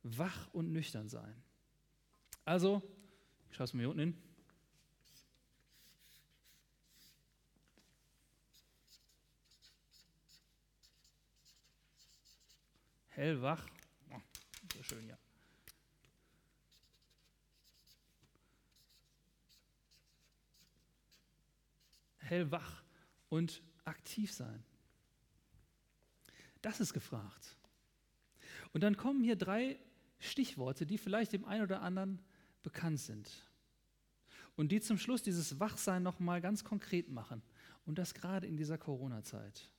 wach 0.04 0.52
und 0.54 0.72
nüchtern 0.72 1.08
sein. 1.08 1.36
Also, 2.46 2.82
ich 3.50 3.56
schaue 3.56 3.66
es 3.66 3.74
mir 3.74 3.82
hier 3.82 3.90
unten 3.90 4.00
hin. 4.00 4.18
Hellwach. 13.10 13.68
Oh, 14.12 14.22
sehr 14.74 14.84
schön, 14.84 15.08
ja. 15.08 15.19
Hellwach 22.30 22.84
und 23.30 23.62
aktiv 23.86 24.32
sein. 24.32 24.64
Das 26.62 26.80
ist 26.80 26.94
gefragt. 26.94 27.58
Und 28.74 28.82
dann 28.82 28.98
kommen 28.98 29.24
hier 29.24 29.36
drei 29.36 29.80
Stichworte, 30.20 30.86
die 30.86 30.98
vielleicht 30.98 31.34
dem 31.34 31.46
einen 31.46 31.64
oder 31.64 31.82
anderen 31.82 32.20
bekannt 32.62 33.00
sind. 33.00 33.30
Und 34.56 34.72
die 34.72 34.82
zum 34.82 34.98
Schluss 34.98 35.24
dieses 35.24 35.60
Wachsein 35.60 36.04
nochmal 36.04 36.42
ganz 36.42 36.64
konkret 36.64 37.10
machen. 37.10 37.42
Und 37.86 37.98
das 37.98 38.14
gerade 38.14 38.46
in 38.46 38.58
dieser 38.58 38.78
Corona-Zeit. 38.78 39.70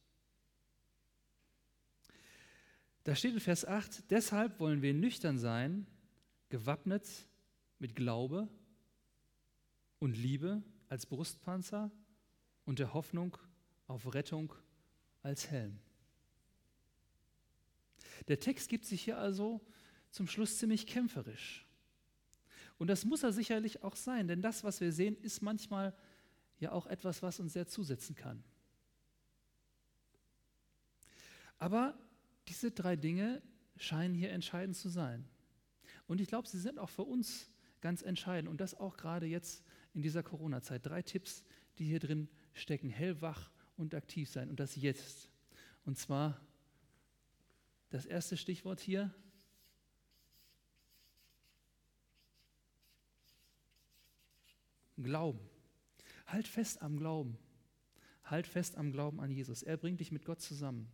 Da 3.04 3.14
steht 3.14 3.34
in 3.34 3.40
Vers 3.40 3.64
8, 3.64 4.10
deshalb 4.10 4.58
wollen 4.58 4.82
wir 4.82 4.94
nüchtern 4.94 5.38
sein, 5.38 5.86
gewappnet 6.48 7.06
mit 7.78 7.94
Glaube 7.94 8.48
und 9.98 10.16
Liebe 10.16 10.62
als 10.88 11.06
Brustpanzer 11.06 11.90
und 12.70 12.78
der 12.78 12.94
Hoffnung 12.94 13.36
auf 13.88 14.14
Rettung 14.14 14.54
als 15.24 15.50
Helm. 15.50 15.80
Der 18.28 18.38
Text 18.38 18.68
gibt 18.68 18.84
sich 18.84 19.02
hier 19.02 19.18
also 19.18 19.60
zum 20.12 20.28
Schluss 20.28 20.56
ziemlich 20.58 20.86
kämpferisch. 20.86 21.66
Und 22.78 22.86
das 22.86 23.04
muss 23.04 23.24
er 23.24 23.32
sicherlich 23.32 23.82
auch 23.82 23.96
sein, 23.96 24.28
denn 24.28 24.40
das, 24.40 24.62
was 24.62 24.80
wir 24.80 24.92
sehen, 24.92 25.16
ist 25.16 25.42
manchmal 25.42 25.92
ja 26.60 26.70
auch 26.70 26.86
etwas, 26.86 27.24
was 27.24 27.40
uns 27.40 27.54
sehr 27.54 27.66
zusetzen 27.66 28.14
kann. 28.14 28.44
Aber 31.58 31.98
diese 32.46 32.70
drei 32.70 32.94
Dinge 32.94 33.42
scheinen 33.78 34.14
hier 34.14 34.30
entscheidend 34.30 34.76
zu 34.76 34.90
sein. 34.90 35.28
Und 36.06 36.20
ich 36.20 36.28
glaube, 36.28 36.46
sie 36.46 36.60
sind 36.60 36.78
auch 36.78 36.90
für 36.90 37.02
uns 37.02 37.50
ganz 37.80 38.02
entscheidend 38.02 38.48
und 38.48 38.60
das 38.60 38.76
auch 38.76 38.96
gerade 38.96 39.26
jetzt 39.26 39.64
in 39.92 40.02
dieser 40.02 40.22
Corona-Zeit. 40.22 40.86
Drei 40.86 41.02
Tipps, 41.02 41.42
die 41.78 41.86
hier 41.86 41.98
drin 41.98 42.28
stecken. 42.52 42.90
Hellwach 42.90 43.50
und 43.76 43.94
aktiv 43.94 44.28
sein 44.28 44.50
und 44.50 44.60
das 44.60 44.76
jetzt. 44.76 45.30
Und 45.84 45.98
zwar 45.98 46.40
das 47.90 48.06
erste 48.06 48.36
Stichwort 48.36 48.80
hier. 48.80 49.12
Glauben. 54.96 55.40
Halt 56.26 56.46
fest 56.46 56.82
am 56.82 56.98
Glauben. 56.98 57.38
Halt 58.24 58.46
fest 58.46 58.76
am 58.76 58.92
Glauben 58.92 59.20
an 59.20 59.30
Jesus. 59.30 59.62
Er 59.62 59.76
bringt 59.76 60.00
dich 60.00 60.12
mit 60.12 60.24
Gott 60.24 60.40
zusammen. 60.40 60.90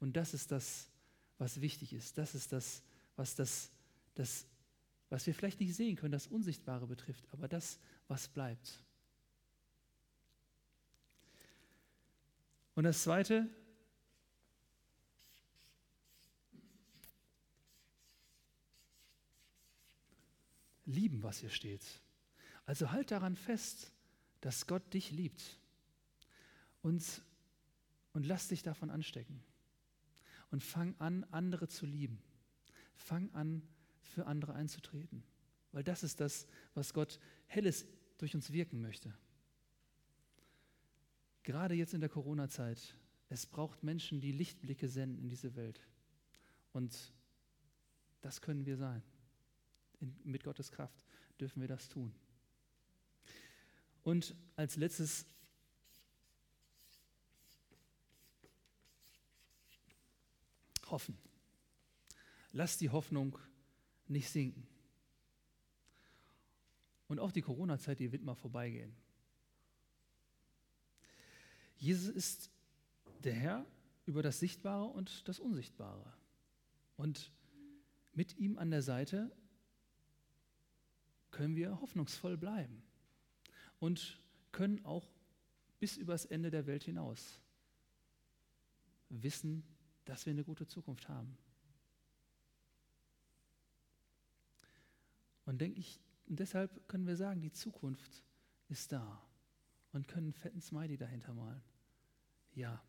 Und 0.00 0.16
das 0.16 0.32
ist 0.32 0.52
das, 0.52 0.90
was 1.38 1.60
wichtig 1.60 1.92
ist. 1.92 2.16
Das 2.16 2.34
ist 2.34 2.52
das, 2.52 2.82
was 3.16 3.34
das, 3.34 3.72
das 4.14 4.46
was 5.10 5.26
wir 5.26 5.34
vielleicht 5.34 5.60
nicht 5.60 5.74
sehen 5.74 5.96
können, 5.96 6.12
das 6.12 6.26
Unsichtbare 6.26 6.86
betrifft, 6.86 7.26
aber 7.32 7.48
das, 7.48 7.78
was 8.08 8.28
bleibt. 8.28 8.84
Und 12.78 12.84
das 12.84 13.02
Zweite, 13.02 13.50
lieben, 20.84 21.24
was 21.24 21.40
hier 21.40 21.50
steht. 21.50 21.82
Also 22.66 22.92
halt 22.92 23.10
daran 23.10 23.34
fest, 23.34 23.92
dass 24.42 24.68
Gott 24.68 24.94
dich 24.94 25.10
liebt 25.10 25.58
und, 26.82 27.24
und 28.12 28.24
lass 28.24 28.46
dich 28.46 28.62
davon 28.62 28.90
anstecken. 28.90 29.42
Und 30.52 30.62
fang 30.62 30.94
an, 31.00 31.24
andere 31.32 31.66
zu 31.66 31.84
lieben. 31.84 32.22
Fang 32.94 33.28
an, 33.34 33.66
für 34.02 34.26
andere 34.26 34.54
einzutreten. 34.54 35.24
Weil 35.72 35.82
das 35.82 36.04
ist 36.04 36.20
das, 36.20 36.46
was 36.74 36.94
Gott 36.94 37.18
helles 37.48 37.88
durch 38.18 38.36
uns 38.36 38.52
wirken 38.52 38.80
möchte. 38.80 39.12
Gerade 41.48 41.74
jetzt 41.74 41.94
in 41.94 42.00
der 42.00 42.10
Corona-Zeit, 42.10 42.94
es 43.30 43.46
braucht 43.46 43.82
Menschen, 43.82 44.20
die 44.20 44.32
Lichtblicke 44.32 44.86
senden 44.86 45.22
in 45.22 45.30
diese 45.30 45.56
Welt. 45.56 45.80
Und 46.74 47.10
das 48.20 48.42
können 48.42 48.66
wir 48.66 48.76
sein. 48.76 49.02
In, 49.98 50.14
mit 50.24 50.44
Gottes 50.44 50.70
Kraft 50.70 51.06
dürfen 51.40 51.62
wir 51.62 51.68
das 51.68 51.88
tun. 51.88 52.14
Und 54.02 54.34
als 54.56 54.76
letztes 54.76 55.24
hoffen. 60.90 61.16
Lass 62.52 62.76
die 62.76 62.90
Hoffnung 62.90 63.38
nicht 64.06 64.28
sinken. 64.28 64.68
Und 67.06 67.20
auch 67.20 67.32
die 67.32 67.40
Corona-Zeit, 67.40 68.00
die 68.00 68.12
wird 68.12 68.22
mal 68.22 68.34
vorbeigehen. 68.34 68.94
Jesus 71.78 72.08
ist 72.14 72.50
der 73.24 73.34
Herr 73.34 73.66
über 74.04 74.22
das 74.22 74.40
Sichtbare 74.40 74.86
und 74.86 75.28
das 75.28 75.38
Unsichtbare. 75.38 76.12
Und 76.96 77.30
mit 78.12 78.36
ihm 78.36 78.58
an 78.58 78.70
der 78.70 78.82
Seite 78.82 79.30
können 81.30 81.54
wir 81.54 81.80
hoffnungsvoll 81.80 82.36
bleiben 82.36 82.82
und 83.78 84.20
können 84.50 84.84
auch 84.84 85.08
bis 85.78 85.96
übers 85.96 86.24
Ende 86.24 86.50
der 86.50 86.66
Welt 86.66 86.84
hinaus 86.84 87.40
wissen, 89.08 89.62
dass 90.04 90.26
wir 90.26 90.32
eine 90.32 90.44
gute 90.44 90.66
Zukunft 90.66 91.08
haben. 91.08 91.36
Und 95.44 95.60
denke 95.60 95.78
ich, 95.78 96.00
deshalb 96.26 96.88
können 96.88 97.06
wir 97.06 97.16
sagen, 97.16 97.40
die 97.40 97.52
Zukunft 97.52 98.22
ist 98.68 98.92
da 98.92 99.22
und 99.92 100.08
können 100.08 100.26
einen 100.26 100.34
fetten 100.34 100.60
Smiley 100.60 100.96
dahinter 100.96 101.34
malen. 101.34 101.62
Ja, 102.54 102.82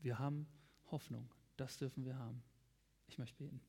wir 0.00 0.18
haben 0.18 0.46
Hoffnung. 0.90 1.32
Das 1.56 1.76
dürfen 1.76 2.04
wir 2.04 2.18
haben. 2.18 2.42
Ich 3.06 3.18
möchte 3.18 3.36
beten. 3.36 3.60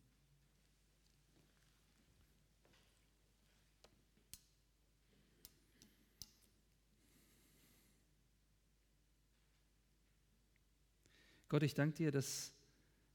Gott, 11.50 11.64
ich 11.64 11.74
danke 11.74 11.96
dir, 11.96 12.12
dass 12.12 12.54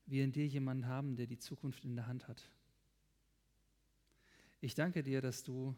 wir 0.04 0.22
in 0.22 0.30
dir 0.30 0.46
jemanden 0.46 0.86
haben, 0.86 1.16
der 1.16 1.26
die 1.26 1.38
Zukunft 1.38 1.86
in 1.86 1.96
der 1.96 2.06
Hand 2.06 2.28
hat. 2.28 2.50
Ich 4.60 4.74
danke 4.74 5.02
dir, 5.02 5.22
dass 5.22 5.42
du 5.42 5.74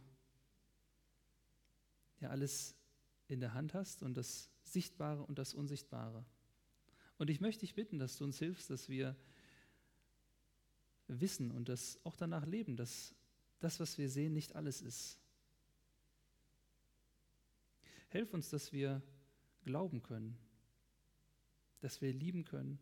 ja 2.21 2.31
alles 2.31 2.78
in 3.29 3.41
der 3.41 3.55
Hand 3.55 3.75
hast 3.75 4.03
und 4.03 4.15
das 4.17 4.51
Sichtbare 4.65 5.23
und 5.23 5.39
das 5.39 5.55
Unsichtbare. 5.55 6.25
Und 7.19 7.31
ich 7.31 7.41
möchte 7.41 7.61
dich 7.61 7.75
bitten, 7.75 7.99
dass 7.99 8.17
du 8.17 8.25
uns 8.25 8.39
hilfst, 8.39 8.71
dass 8.71 8.89
wir 8.89 9.17
wissen 11.09 11.51
und 11.51 11.69
das 11.69 11.99
auch 12.05 12.17
danach 12.17 12.47
leben, 12.47 12.77
dass 12.77 13.15
das, 13.61 13.81
was 13.81 13.99
wir 13.99 14.09
sehen, 14.09 14.33
nicht 14.33 14.55
alles 14.57 14.81
ist. 14.83 15.19
Hilf 18.11 18.33
uns, 18.33 18.51
dass 18.51 18.73
wir 18.73 19.03
glauben 19.65 20.03
können, 20.03 20.39
dass 21.81 22.01
wir 22.01 22.13
lieben 22.13 22.45
können 22.45 22.79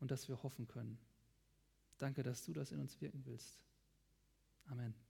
und 0.00 0.10
dass 0.10 0.28
wir 0.28 0.42
hoffen 0.42 0.66
können. 0.66 0.98
Danke, 1.98 2.22
dass 2.22 2.44
du 2.44 2.52
das 2.52 2.72
in 2.72 2.80
uns 2.80 3.00
wirken 3.00 3.24
willst. 3.26 3.64
Amen. 4.66 5.07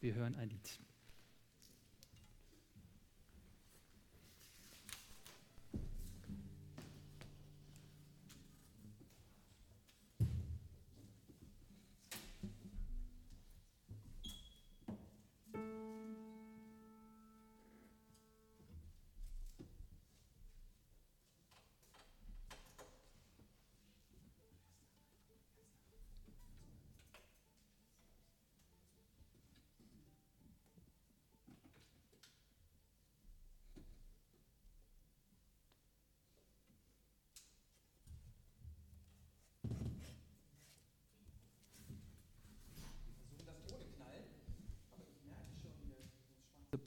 Wir 0.00 0.14
hören 0.14 0.34
ein 0.36 0.48
Lied. 0.48 0.80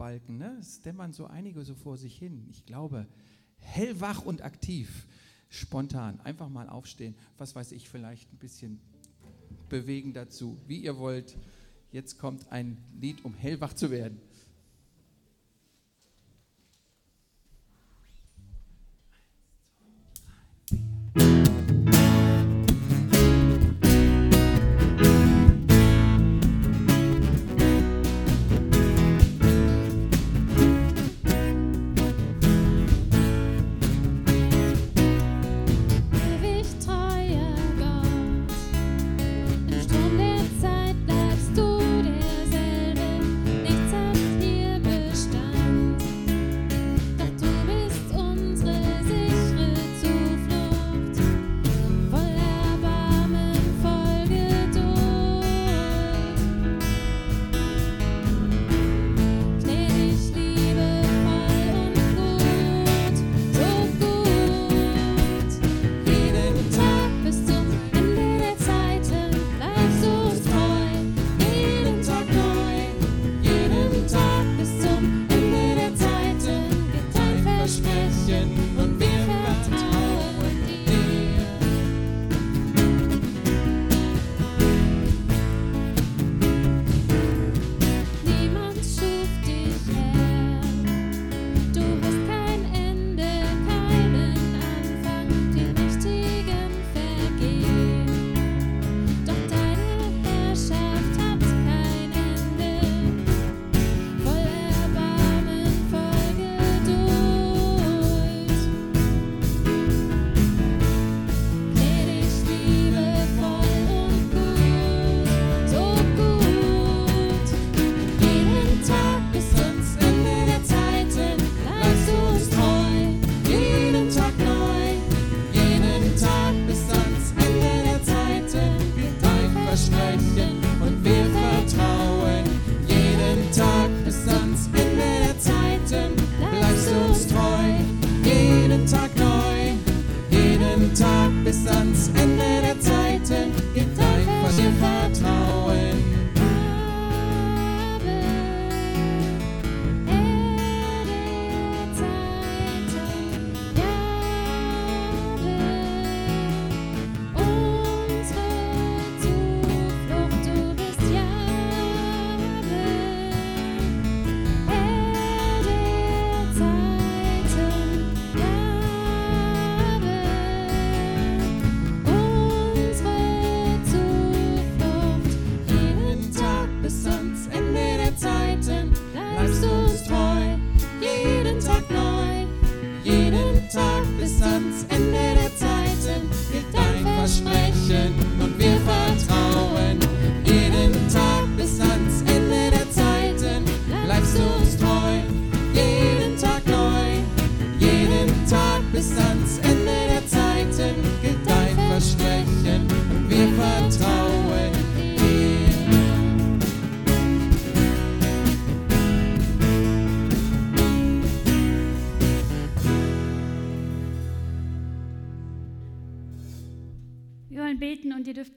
Balken, 0.04 0.38
ne? 0.38 0.58
Es 0.60 0.82
dämmern 0.82 1.14
so 1.14 1.28
einige 1.28 1.64
so 1.64 1.76
vor 1.76 1.96
sich 1.96 2.18
hin. 2.18 2.46
Ich 2.52 2.66
glaube, 2.66 3.08
hellwach 3.60 4.26
und 4.26 4.42
aktiv, 4.42 5.08
spontan, 5.48 6.20
einfach 6.26 6.50
mal 6.50 6.68
aufstehen. 6.68 7.16
Was 7.38 7.56
weiß 7.56 7.72
ich, 7.72 7.88
vielleicht 7.88 8.30
ein 8.34 8.38
bisschen 8.38 8.82
bewegen 9.70 10.12
dazu, 10.12 10.58
wie 10.68 10.80
ihr 10.80 10.98
wollt. 10.98 11.38
Jetzt 11.94 12.20
kommt 12.20 12.52
ein 12.52 12.84
Lied, 13.00 13.24
um 13.24 13.34
hellwach 13.34 13.72
zu 13.72 13.92
werden. 13.92 14.20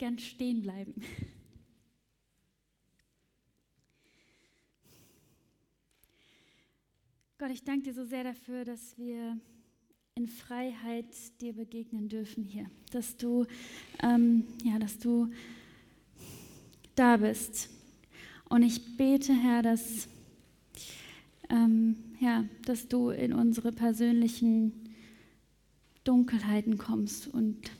Gern 0.07 0.19
stehen 0.21 0.63
bleiben. 0.63 0.95
Gott, 7.39 7.51
ich 7.51 7.65
danke 7.65 7.87
dir 7.87 7.95
so 7.95 8.05
sehr 8.05 8.23
dafür, 8.23 8.65
dass 8.65 8.97
wir 8.97 9.37
in 10.15 10.29
Freiheit 10.29 11.07
dir 11.41 11.55
begegnen 11.55 12.09
dürfen 12.09 12.45
hier, 12.45 12.71
dass 12.93 13.17
du, 13.17 13.47
ähm, 14.01 14.45
ja, 14.63 14.79
dass 14.79 14.97
du 15.01 15.29
da 16.95 17.17
bist. 17.17 17.69
Und 18.49 18.63
ich 18.63 18.97
bete, 18.97 19.35
Herr, 19.35 19.63
dass, 19.63 20.07
ähm, 21.51 21.97
ja, 22.21 22.45
dass 22.65 22.87
du 22.87 23.11
in 23.11 23.33
unsere 23.33 23.73
persönlichen 23.73 24.73
Dunkelheiten 26.05 26.79
kommst 26.79 27.27
und 27.27 27.73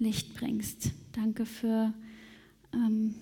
Licht 0.00 0.34
bringst. 0.34 0.90
Danke 1.12 1.46
für 1.46 1.92
ähm, 2.72 3.14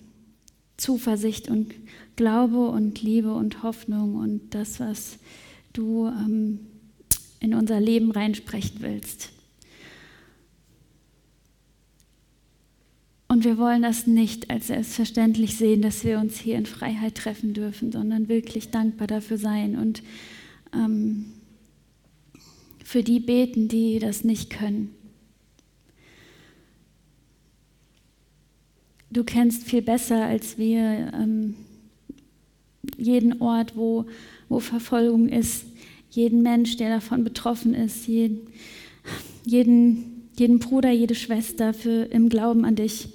Zuversicht 0.77 1.49
und 1.49 1.73
Glaube 2.15 2.69
und 2.69 3.01
Liebe 3.01 3.33
und 3.33 3.63
Hoffnung 3.63 4.15
und 4.15 4.55
das, 4.55 4.79
was 4.79 5.19
du 5.73 6.07
ähm, 6.07 6.59
in 7.41 7.53
unser 7.53 7.79
Leben 7.79 8.11
reinsprechen 8.11 8.77
willst. 8.79 9.29
Und 13.27 13.43
wir 13.43 13.57
wollen 13.57 13.83
das 13.83 14.07
nicht 14.07 14.49
als 14.49 14.67
selbstverständlich 14.67 15.55
sehen, 15.57 15.81
dass 15.81 16.03
wir 16.03 16.17
uns 16.17 16.39
hier 16.39 16.57
in 16.57 16.65
Freiheit 16.65 17.15
treffen 17.15 17.53
dürfen, 17.53 17.91
sondern 17.91 18.27
wirklich 18.27 18.71
dankbar 18.71 19.05
dafür 19.05 19.37
sein 19.37 19.77
und 19.77 20.01
ähm, 20.73 21.25
für 22.83 23.03
die 23.03 23.19
beten, 23.19 23.67
die 23.67 23.99
das 23.99 24.23
nicht 24.23 24.49
können. 24.49 24.95
Du 29.11 29.23
kennst 29.23 29.63
viel 29.63 29.81
besser 29.81 30.25
als 30.25 30.57
wir 30.57 31.11
ähm, 31.13 31.55
jeden 32.97 33.41
Ort, 33.41 33.75
wo, 33.75 34.05
wo 34.49 34.59
Verfolgung 34.59 35.29
ist, 35.29 35.65
jeden 36.11 36.43
Mensch, 36.43 36.77
der 36.77 36.89
davon 36.89 37.23
betroffen 37.23 37.73
ist, 37.73 38.07
jeden, 38.07 38.47
jeden, 39.45 40.29
jeden 40.37 40.59
Bruder, 40.59 40.91
jede 40.91 41.15
Schwester 41.15 41.73
für, 41.73 42.03
im 42.05 42.29
Glauben 42.29 42.65
an 42.65 42.75
dich. 42.75 43.09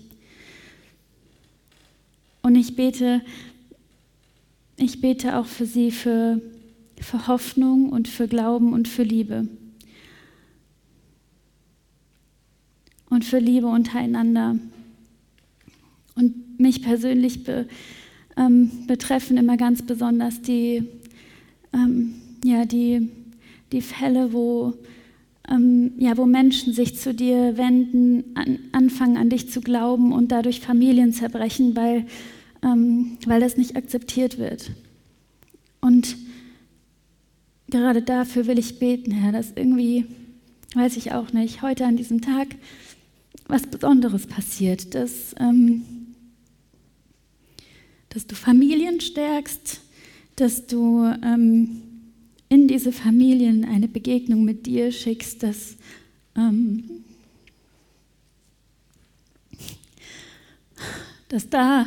Und 2.42 2.56
ich 2.56 2.76
bete, 2.76 3.22
ich 4.76 5.00
bete 5.00 5.38
auch 5.38 5.46
für 5.46 5.66
sie, 5.66 5.90
für, 5.90 6.40
für 7.00 7.26
Hoffnung 7.26 7.90
und 7.90 8.08
für 8.08 8.28
Glauben 8.28 8.72
und 8.72 8.88
für 8.88 9.02
Liebe. 9.02 9.48
Und 13.10 13.24
für 13.24 13.38
Liebe 13.38 13.68
untereinander. 13.68 14.56
Und 16.14 16.60
mich 16.60 16.82
persönlich 16.82 17.44
be, 17.44 17.66
ähm, 18.36 18.70
betreffen 18.86 19.36
immer 19.36 19.56
ganz 19.56 19.82
besonders 19.82 20.42
die, 20.42 20.84
ähm, 21.72 22.14
ja, 22.44 22.64
die, 22.64 23.08
die 23.72 23.80
Fälle, 23.80 24.32
wo, 24.32 24.74
ähm, 25.48 25.92
ja, 25.98 26.16
wo 26.16 26.26
Menschen 26.26 26.72
sich 26.72 26.96
zu 26.96 27.14
dir 27.14 27.56
wenden, 27.56 28.24
an, 28.34 28.58
anfangen 28.72 29.16
an 29.16 29.30
dich 29.30 29.50
zu 29.50 29.60
glauben 29.60 30.12
und 30.12 30.30
dadurch 30.32 30.60
Familien 30.60 31.12
zerbrechen, 31.12 31.74
weil, 31.76 32.06
ähm, 32.62 33.18
weil 33.26 33.40
das 33.40 33.56
nicht 33.56 33.76
akzeptiert 33.76 34.38
wird. 34.38 34.70
Und 35.80 36.16
gerade 37.68 38.02
dafür 38.02 38.46
will 38.46 38.58
ich 38.58 38.78
beten, 38.78 39.10
Herr, 39.10 39.32
dass 39.32 39.52
irgendwie, 39.54 40.06
weiß 40.74 40.96
ich 40.96 41.12
auch 41.12 41.32
nicht, 41.32 41.62
heute 41.62 41.84
an 41.84 41.96
diesem 41.96 42.20
Tag 42.20 42.48
was 43.48 43.66
Besonderes 43.66 44.26
passiert, 44.26 44.94
dass, 44.94 45.34
ähm, 45.38 45.82
dass 48.14 48.28
du 48.28 48.36
Familien 48.36 49.00
stärkst, 49.00 49.80
dass 50.36 50.66
du 50.68 51.04
ähm, 51.04 51.82
in 52.48 52.68
diese 52.68 52.92
Familien 52.92 53.64
eine 53.64 53.88
Begegnung 53.88 54.44
mit 54.44 54.66
dir 54.66 54.92
schickst, 54.92 55.42
dass, 55.42 55.76
ähm, 56.36 56.84
dass 61.28 61.50
da, 61.50 61.86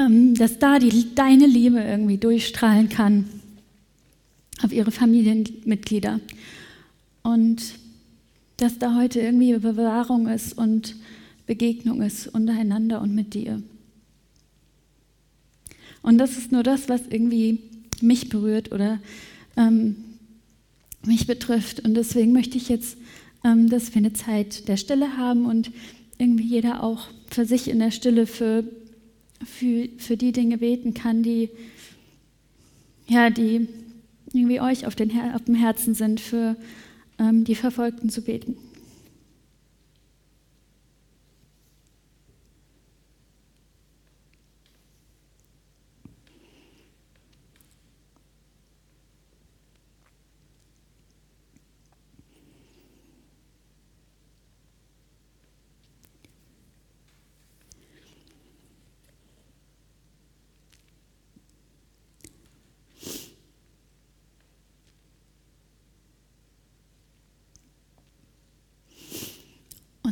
ähm, 0.00 0.34
dass 0.34 0.58
da 0.58 0.78
die, 0.78 1.14
deine 1.14 1.46
Liebe 1.46 1.80
irgendwie 1.80 2.16
durchstrahlen 2.16 2.88
kann 2.88 3.28
auf 4.62 4.72
ihre 4.72 4.90
Familienmitglieder. 4.90 6.20
Und 7.22 7.74
dass 8.56 8.78
da 8.78 8.96
heute 8.96 9.20
irgendwie 9.20 9.52
Bewahrung 9.58 10.28
ist 10.28 10.56
und 10.56 10.96
Begegnung 11.46 12.00
ist 12.00 12.26
untereinander 12.28 13.02
und 13.02 13.14
mit 13.14 13.34
dir. 13.34 13.62
Und 16.02 16.18
das 16.18 16.36
ist 16.36 16.52
nur 16.52 16.62
das, 16.62 16.88
was 16.88 17.02
irgendwie 17.08 17.60
mich 18.00 18.28
berührt 18.28 18.72
oder 18.72 18.98
ähm, 19.56 19.96
mich 21.04 21.26
betrifft. 21.26 21.80
Und 21.80 21.94
deswegen 21.94 22.32
möchte 22.32 22.56
ich 22.56 22.68
jetzt, 22.68 22.96
ähm, 23.44 23.68
dass 23.68 23.94
wir 23.94 23.98
eine 23.98 24.12
Zeit 24.12 24.68
der 24.68 24.76
Stille 24.76 25.16
haben 25.16 25.46
und 25.46 25.70
irgendwie 26.18 26.46
jeder 26.46 26.82
auch 26.82 27.08
für 27.30 27.44
sich 27.44 27.68
in 27.68 27.78
der 27.78 27.90
Stille 27.90 28.26
für, 28.26 28.64
für, 29.44 29.88
für 29.98 30.16
die 30.16 30.32
Dinge 30.32 30.58
beten 30.58 30.94
kann, 30.94 31.22
die, 31.22 31.50
ja, 33.08 33.30
die 33.30 33.68
irgendwie 34.32 34.60
euch 34.60 34.86
auf, 34.86 34.94
den, 34.94 35.10
auf 35.34 35.44
dem 35.44 35.54
Herzen 35.54 35.94
sind, 35.94 36.20
für 36.20 36.56
ähm, 37.18 37.44
die 37.44 37.54
Verfolgten 37.54 38.08
zu 38.08 38.22
beten. 38.22 38.56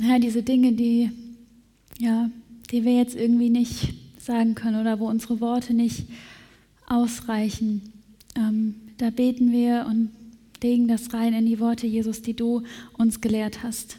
Und 0.00 0.06
Herr, 0.06 0.18
diese 0.18 0.42
Dinge, 0.42 0.72
die, 0.72 1.10
ja, 1.98 2.30
die 2.70 2.86
wir 2.86 2.96
jetzt 2.96 3.14
irgendwie 3.14 3.50
nicht 3.50 3.92
sagen 4.18 4.54
können 4.54 4.80
oder 4.80 4.98
wo 4.98 5.06
unsere 5.06 5.42
Worte 5.42 5.74
nicht 5.74 6.06
ausreichen, 6.88 7.92
ähm, 8.34 8.76
da 8.96 9.10
beten 9.10 9.52
wir 9.52 9.84
und 9.86 10.08
legen 10.62 10.88
das 10.88 11.12
rein 11.12 11.34
in 11.34 11.44
die 11.44 11.60
Worte, 11.60 11.86
Jesus, 11.86 12.22
die 12.22 12.32
du 12.32 12.62
uns 12.96 13.20
gelehrt 13.20 13.62
hast. 13.62 13.98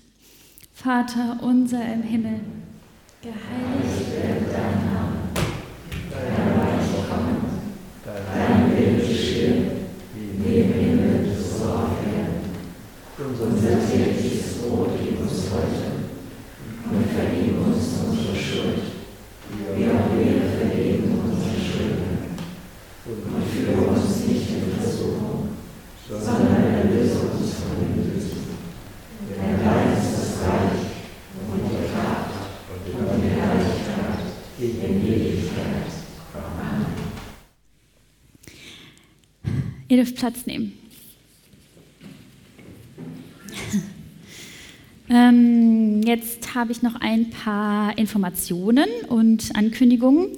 Vater 0.74 1.40
unser 1.44 1.94
im 1.94 2.02
Himmel, 2.02 2.40
geheiligt 3.22 4.12
werde 4.12 4.46
dein 4.52 4.86
Name, 4.92 5.18
dein 6.10 6.60
Reich 6.60 6.90
komme, 7.08 7.38
dein 8.04 8.76
Wille 8.76 9.08
geschehe, 9.08 9.72
wie 10.16 10.56
im 10.62 10.74
Himmel, 10.74 11.36
so 11.38 11.66
auf 11.66 11.98
Erden. 12.08 12.42
Unser 13.40 13.88
tägliches 13.88 14.56
Brot 14.56 14.90
gib 15.00 15.20
uns 15.22 15.52
heute 15.52 15.92
vergib 17.16 17.58
uns 17.60 18.00
unsere 18.08 18.36
Schuld, 18.36 18.82
wie 19.76 19.86
auch 19.86 20.08
wir 20.16 20.42
vergeben 20.60 21.20
unseren 21.20 21.60
Schuldigern. 21.60 22.40
Und 23.06 23.46
führe 23.52 23.88
uns 23.90 24.26
nicht 24.28 24.50
in 24.50 24.80
Versuchung, 24.80 25.50
sondern 26.08 26.64
erlöse 26.74 27.20
uns 27.20 27.54
von 27.56 27.76
dem 27.80 27.94
Bösen. 28.04 28.42
Denn 29.30 29.60
dein 29.64 29.94
ist 29.98 30.14
das 30.14 30.32
Reich 30.48 30.80
und 31.52 31.62
die 31.68 31.84
Kraft 31.92 32.32
und 32.68 33.24
die 33.24 33.30
Herrlichkeit 33.30 34.22
in 34.60 35.08
Ewigkeit. 35.08 35.92
Amen. 36.34 36.86
Ihr 39.90 39.98
dürft 39.98 40.16
Platz 40.16 40.46
nehmen. 40.46 40.74
Ähm, 45.12 46.02
jetzt 46.04 46.56
habe 46.56 46.72
ich 46.72 46.84
noch 46.84 46.96
ein 47.02 47.32
paar 47.32 47.98
Informationen 47.98 48.88
und 49.10 49.54
Ankündigungen. 49.56 50.30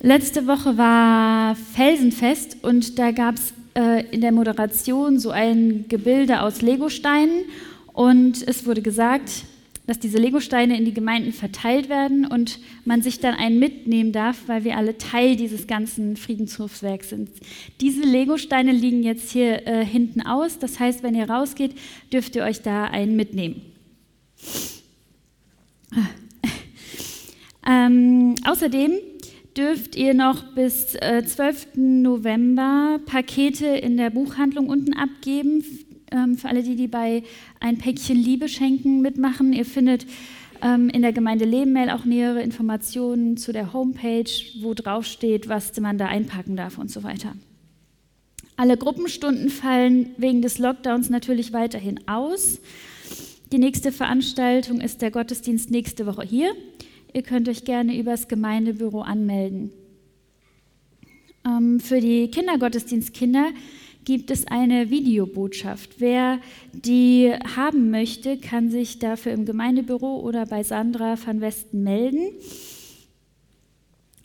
Letzte 0.00 0.46
Woche 0.46 0.78
war 0.78 1.56
Felsenfest 1.56 2.58
und 2.62 3.00
da 3.00 3.10
gab 3.10 3.34
es 3.34 3.52
äh, 3.74 4.06
in 4.12 4.20
der 4.20 4.30
Moderation 4.30 5.18
so 5.18 5.30
ein 5.30 5.86
Gebilde 5.88 6.42
aus 6.42 6.62
Legosteinen 6.62 7.46
und 7.94 8.46
es 8.46 8.64
wurde 8.64 8.80
gesagt, 8.80 9.44
dass 9.88 9.98
diese 9.98 10.18
Legosteine 10.18 10.78
in 10.78 10.84
die 10.84 10.94
Gemeinden 10.94 11.32
verteilt 11.32 11.88
werden 11.88 12.24
und 12.24 12.60
man 12.84 13.02
sich 13.02 13.18
dann 13.18 13.34
einen 13.34 13.58
mitnehmen 13.58 14.12
darf, 14.12 14.42
weil 14.46 14.62
wir 14.62 14.76
alle 14.76 14.98
Teil 14.98 15.34
dieses 15.34 15.66
ganzen 15.66 16.16
Friedenshofswerks 16.16 17.10
sind. 17.10 17.28
Diese 17.80 18.02
Legosteine 18.02 18.70
liegen 18.70 19.02
jetzt 19.02 19.32
hier 19.32 19.66
äh, 19.66 19.84
hinten 19.84 20.22
aus. 20.22 20.60
Das 20.60 20.78
heißt, 20.78 21.02
wenn 21.02 21.16
ihr 21.16 21.28
rausgeht, 21.28 21.74
dürft 22.12 22.36
ihr 22.36 22.44
euch 22.44 22.62
da 22.62 22.84
einen 22.84 23.16
mitnehmen. 23.16 23.71
Ähm, 27.66 28.34
außerdem 28.44 28.92
dürft 29.56 29.96
ihr 29.96 30.14
noch 30.14 30.54
bis 30.54 30.94
äh, 30.94 31.24
12. 31.24 31.76
November 31.76 33.00
Pakete 33.04 33.66
in 33.66 33.96
der 33.96 34.10
Buchhandlung 34.10 34.68
unten 34.68 34.94
abgeben. 34.94 35.64
Ähm, 36.10 36.36
für 36.36 36.48
alle, 36.48 36.62
die, 36.62 36.76
die 36.76 36.88
bei 36.88 37.22
ein 37.60 37.78
Päckchen 37.78 38.16
Liebe 38.16 38.48
schenken 38.48 39.00
mitmachen. 39.00 39.52
Ihr 39.52 39.64
findet 39.64 40.06
ähm, 40.62 40.88
in 40.88 41.02
der 41.02 41.12
Gemeinde 41.12 41.44
Lebenmail 41.44 41.90
auch 41.90 42.04
nähere 42.04 42.42
Informationen 42.42 43.36
zu 43.36 43.52
der 43.52 43.72
Homepage, 43.72 44.30
wo 44.60 44.74
drauf 44.74 45.04
steht, 45.04 45.48
was 45.48 45.78
man 45.80 45.98
da 45.98 46.06
einpacken 46.06 46.56
darf 46.56 46.78
und 46.78 46.90
so 46.90 47.02
weiter. 47.02 47.34
Alle 48.56 48.76
Gruppenstunden 48.76 49.48
fallen 49.48 50.10
wegen 50.18 50.42
des 50.42 50.58
Lockdowns 50.58 51.10
natürlich 51.10 51.52
weiterhin 51.52 52.06
aus. 52.06 52.60
Die 53.52 53.58
nächste 53.58 53.92
Veranstaltung 53.92 54.80
ist 54.80 55.02
der 55.02 55.10
Gottesdienst 55.10 55.70
nächste 55.70 56.06
Woche 56.06 56.22
hier. 56.22 56.54
Ihr 57.12 57.22
könnt 57.22 57.50
euch 57.50 57.66
gerne 57.66 57.98
übers 57.98 58.26
Gemeindebüro 58.26 59.02
anmelden. 59.02 59.70
Ähm, 61.44 61.78
für 61.78 62.00
die 62.00 62.28
Kindergottesdienstkinder 62.28 63.50
gibt 64.06 64.30
es 64.30 64.46
eine 64.46 64.88
Videobotschaft. 64.88 65.96
Wer 65.98 66.40
die 66.72 67.30
haben 67.54 67.90
möchte, 67.90 68.38
kann 68.38 68.70
sich 68.70 68.98
dafür 68.98 69.32
im 69.32 69.44
Gemeindebüro 69.44 70.20
oder 70.20 70.46
bei 70.46 70.62
Sandra 70.62 71.18
van 71.22 71.42
Westen 71.42 71.82
melden. 71.82 72.30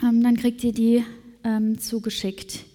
Ähm, 0.02 0.24
dann 0.24 0.38
kriegt 0.38 0.64
ihr 0.64 0.72
die 0.72 1.04
ähm, 1.44 1.80
zugeschickt. 1.80 2.67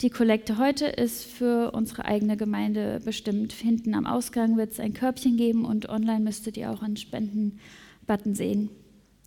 Die 0.00 0.10
Kollekte 0.10 0.58
heute 0.58 0.86
ist 0.86 1.24
für 1.24 1.70
unsere 1.72 2.04
eigene 2.04 2.36
Gemeinde 2.36 3.00
bestimmt. 3.04 3.52
Hinten 3.52 3.94
am 3.94 4.06
Ausgang 4.06 4.56
wird 4.56 4.72
es 4.72 4.80
ein 4.80 4.92
Körbchen 4.92 5.36
geben 5.36 5.64
und 5.64 5.88
online 5.88 6.20
müsstet 6.20 6.56
ihr 6.56 6.70
auch 6.70 6.82
einen 6.82 6.96
Spenden-Button 6.96 8.34
sehen. 8.34 8.70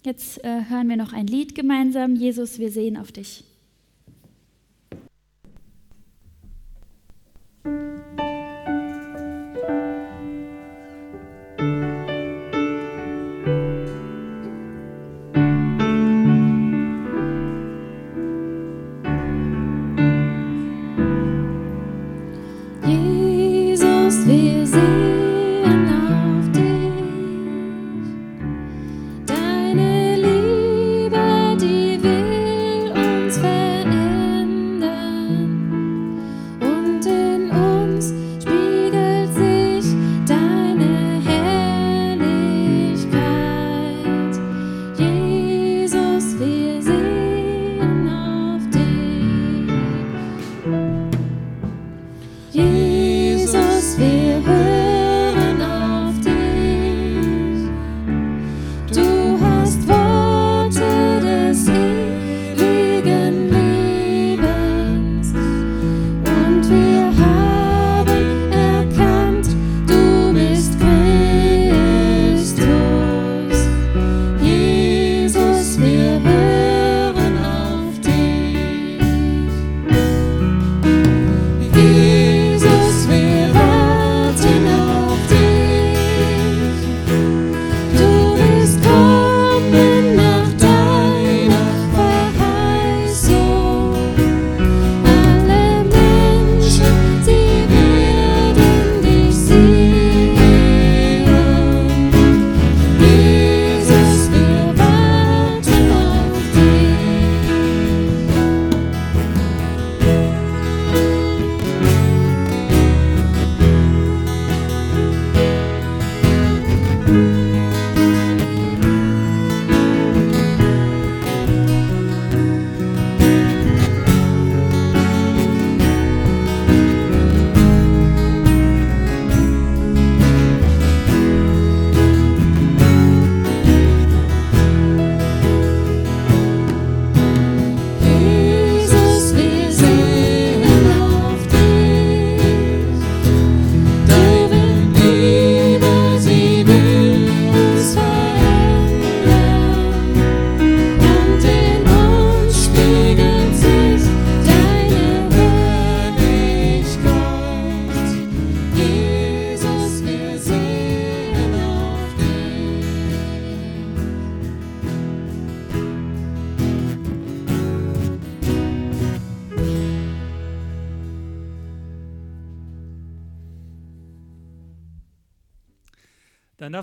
Jetzt 0.06 0.44
äh, 0.44 0.66
hören 0.70 0.90
wir 0.90 0.98
noch 0.98 1.14
ein 1.14 1.28
Lied 1.28 1.56
gemeinsam. 1.56 2.16
Jesus, 2.16 2.60
wir 2.60 2.72
sehen 2.72 2.98
auf 2.98 3.12
dich. 3.12 3.44
Dann 7.64 8.37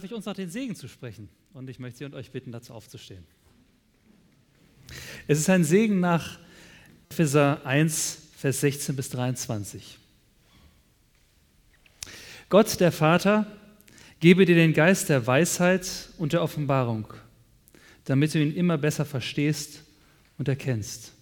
ich 0.04 0.14
uns 0.14 0.26
noch 0.26 0.34
den 0.34 0.50
Segen 0.50 0.74
zu 0.74 0.88
sprechen 0.88 1.28
und 1.52 1.68
ich 1.68 1.78
möchte 1.78 1.98
Sie 1.98 2.04
und 2.04 2.14
euch 2.14 2.30
bitten, 2.30 2.52
dazu 2.52 2.72
aufzustehen. 2.72 3.24
Es 5.26 5.38
ist 5.38 5.48
ein 5.48 5.64
Segen 5.64 6.00
nach 6.00 6.38
Epheser 7.10 7.64
1, 7.64 8.18
Vers 8.36 8.60
16 8.60 8.96
bis 8.96 9.08
23. 9.10 9.98
Gott, 12.48 12.80
der 12.80 12.92
Vater, 12.92 13.46
gebe 14.20 14.44
dir 14.44 14.54
den 14.54 14.74
Geist 14.74 15.08
der 15.08 15.26
Weisheit 15.26 16.10
und 16.18 16.32
der 16.32 16.42
Offenbarung, 16.42 17.12
damit 18.04 18.34
du 18.34 18.42
ihn 18.42 18.54
immer 18.54 18.78
besser 18.78 19.04
verstehst 19.04 19.84
und 20.38 20.48
erkennst. 20.48 21.12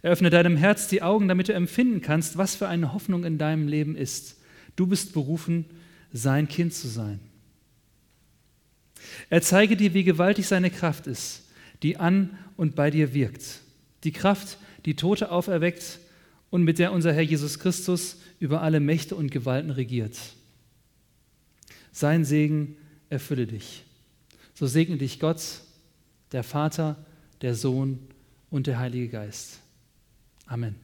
Eröffne 0.00 0.30
deinem 0.30 0.56
Herz 0.56 0.88
die 0.88 1.02
Augen, 1.02 1.28
damit 1.28 1.48
du 1.48 1.54
empfinden 1.54 2.00
kannst, 2.00 2.38
was 2.38 2.54
für 2.54 2.68
eine 2.68 2.92
Hoffnung 2.92 3.24
in 3.24 3.36
deinem 3.36 3.66
Leben 3.66 3.96
ist. 3.96 4.36
Du 4.76 4.86
bist 4.86 5.12
berufen, 5.12 5.64
sein 6.12 6.48
Kind 6.48 6.74
zu 6.74 6.88
sein. 6.88 7.20
Er 9.30 9.42
zeige 9.42 9.76
dir, 9.76 9.94
wie 9.94 10.04
gewaltig 10.04 10.46
seine 10.46 10.70
Kraft 10.70 11.06
ist, 11.06 11.44
die 11.82 11.96
an 11.96 12.36
und 12.56 12.74
bei 12.74 12.90
dir 12.90 13.14
wirkt. 13.14 13.60
Die 14.04 14.12
Kraft, 14.12 14.58
die 14.84 14.96
Tote 14.96 15.30
auferweckt 15.30 15.98
und 16.50 16.64
mit 16.64 16.78
der 16.78 16.92
unser 16.92 17.12
Herr 17.12 17.22
Jesus 17.22 17.58
Christus 17.58 18.16
über 18.40 18.62
alle 18.62 18.80
Mächte 18.80 19.14
und 19.14 19.30
Gewalten 19.30 19.70
regiert. 19.70 20.16
Sein 21.92 22.24
Segen 22.24 22.76
erfülle 23.10 23.46
dich. 23.46 23.84
So 24.54 24.66
segne 24.66 24.96
dich 24.96 25.20
Gott, 25.20 25.42
der 26.32 26.42
Vater, 26.42 26.96
der 27.42 27.54
Sohn 27.54 27.98
und 28.50 28.66
der 28.66 28.78
Heilige 28.78 29.08
Geist. 29.08 29.60
Amen. 30.46 30.74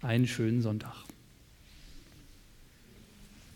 Einen 0.00 0.26
schönen 0.26 0.62
Sonntag. 0.62 1.07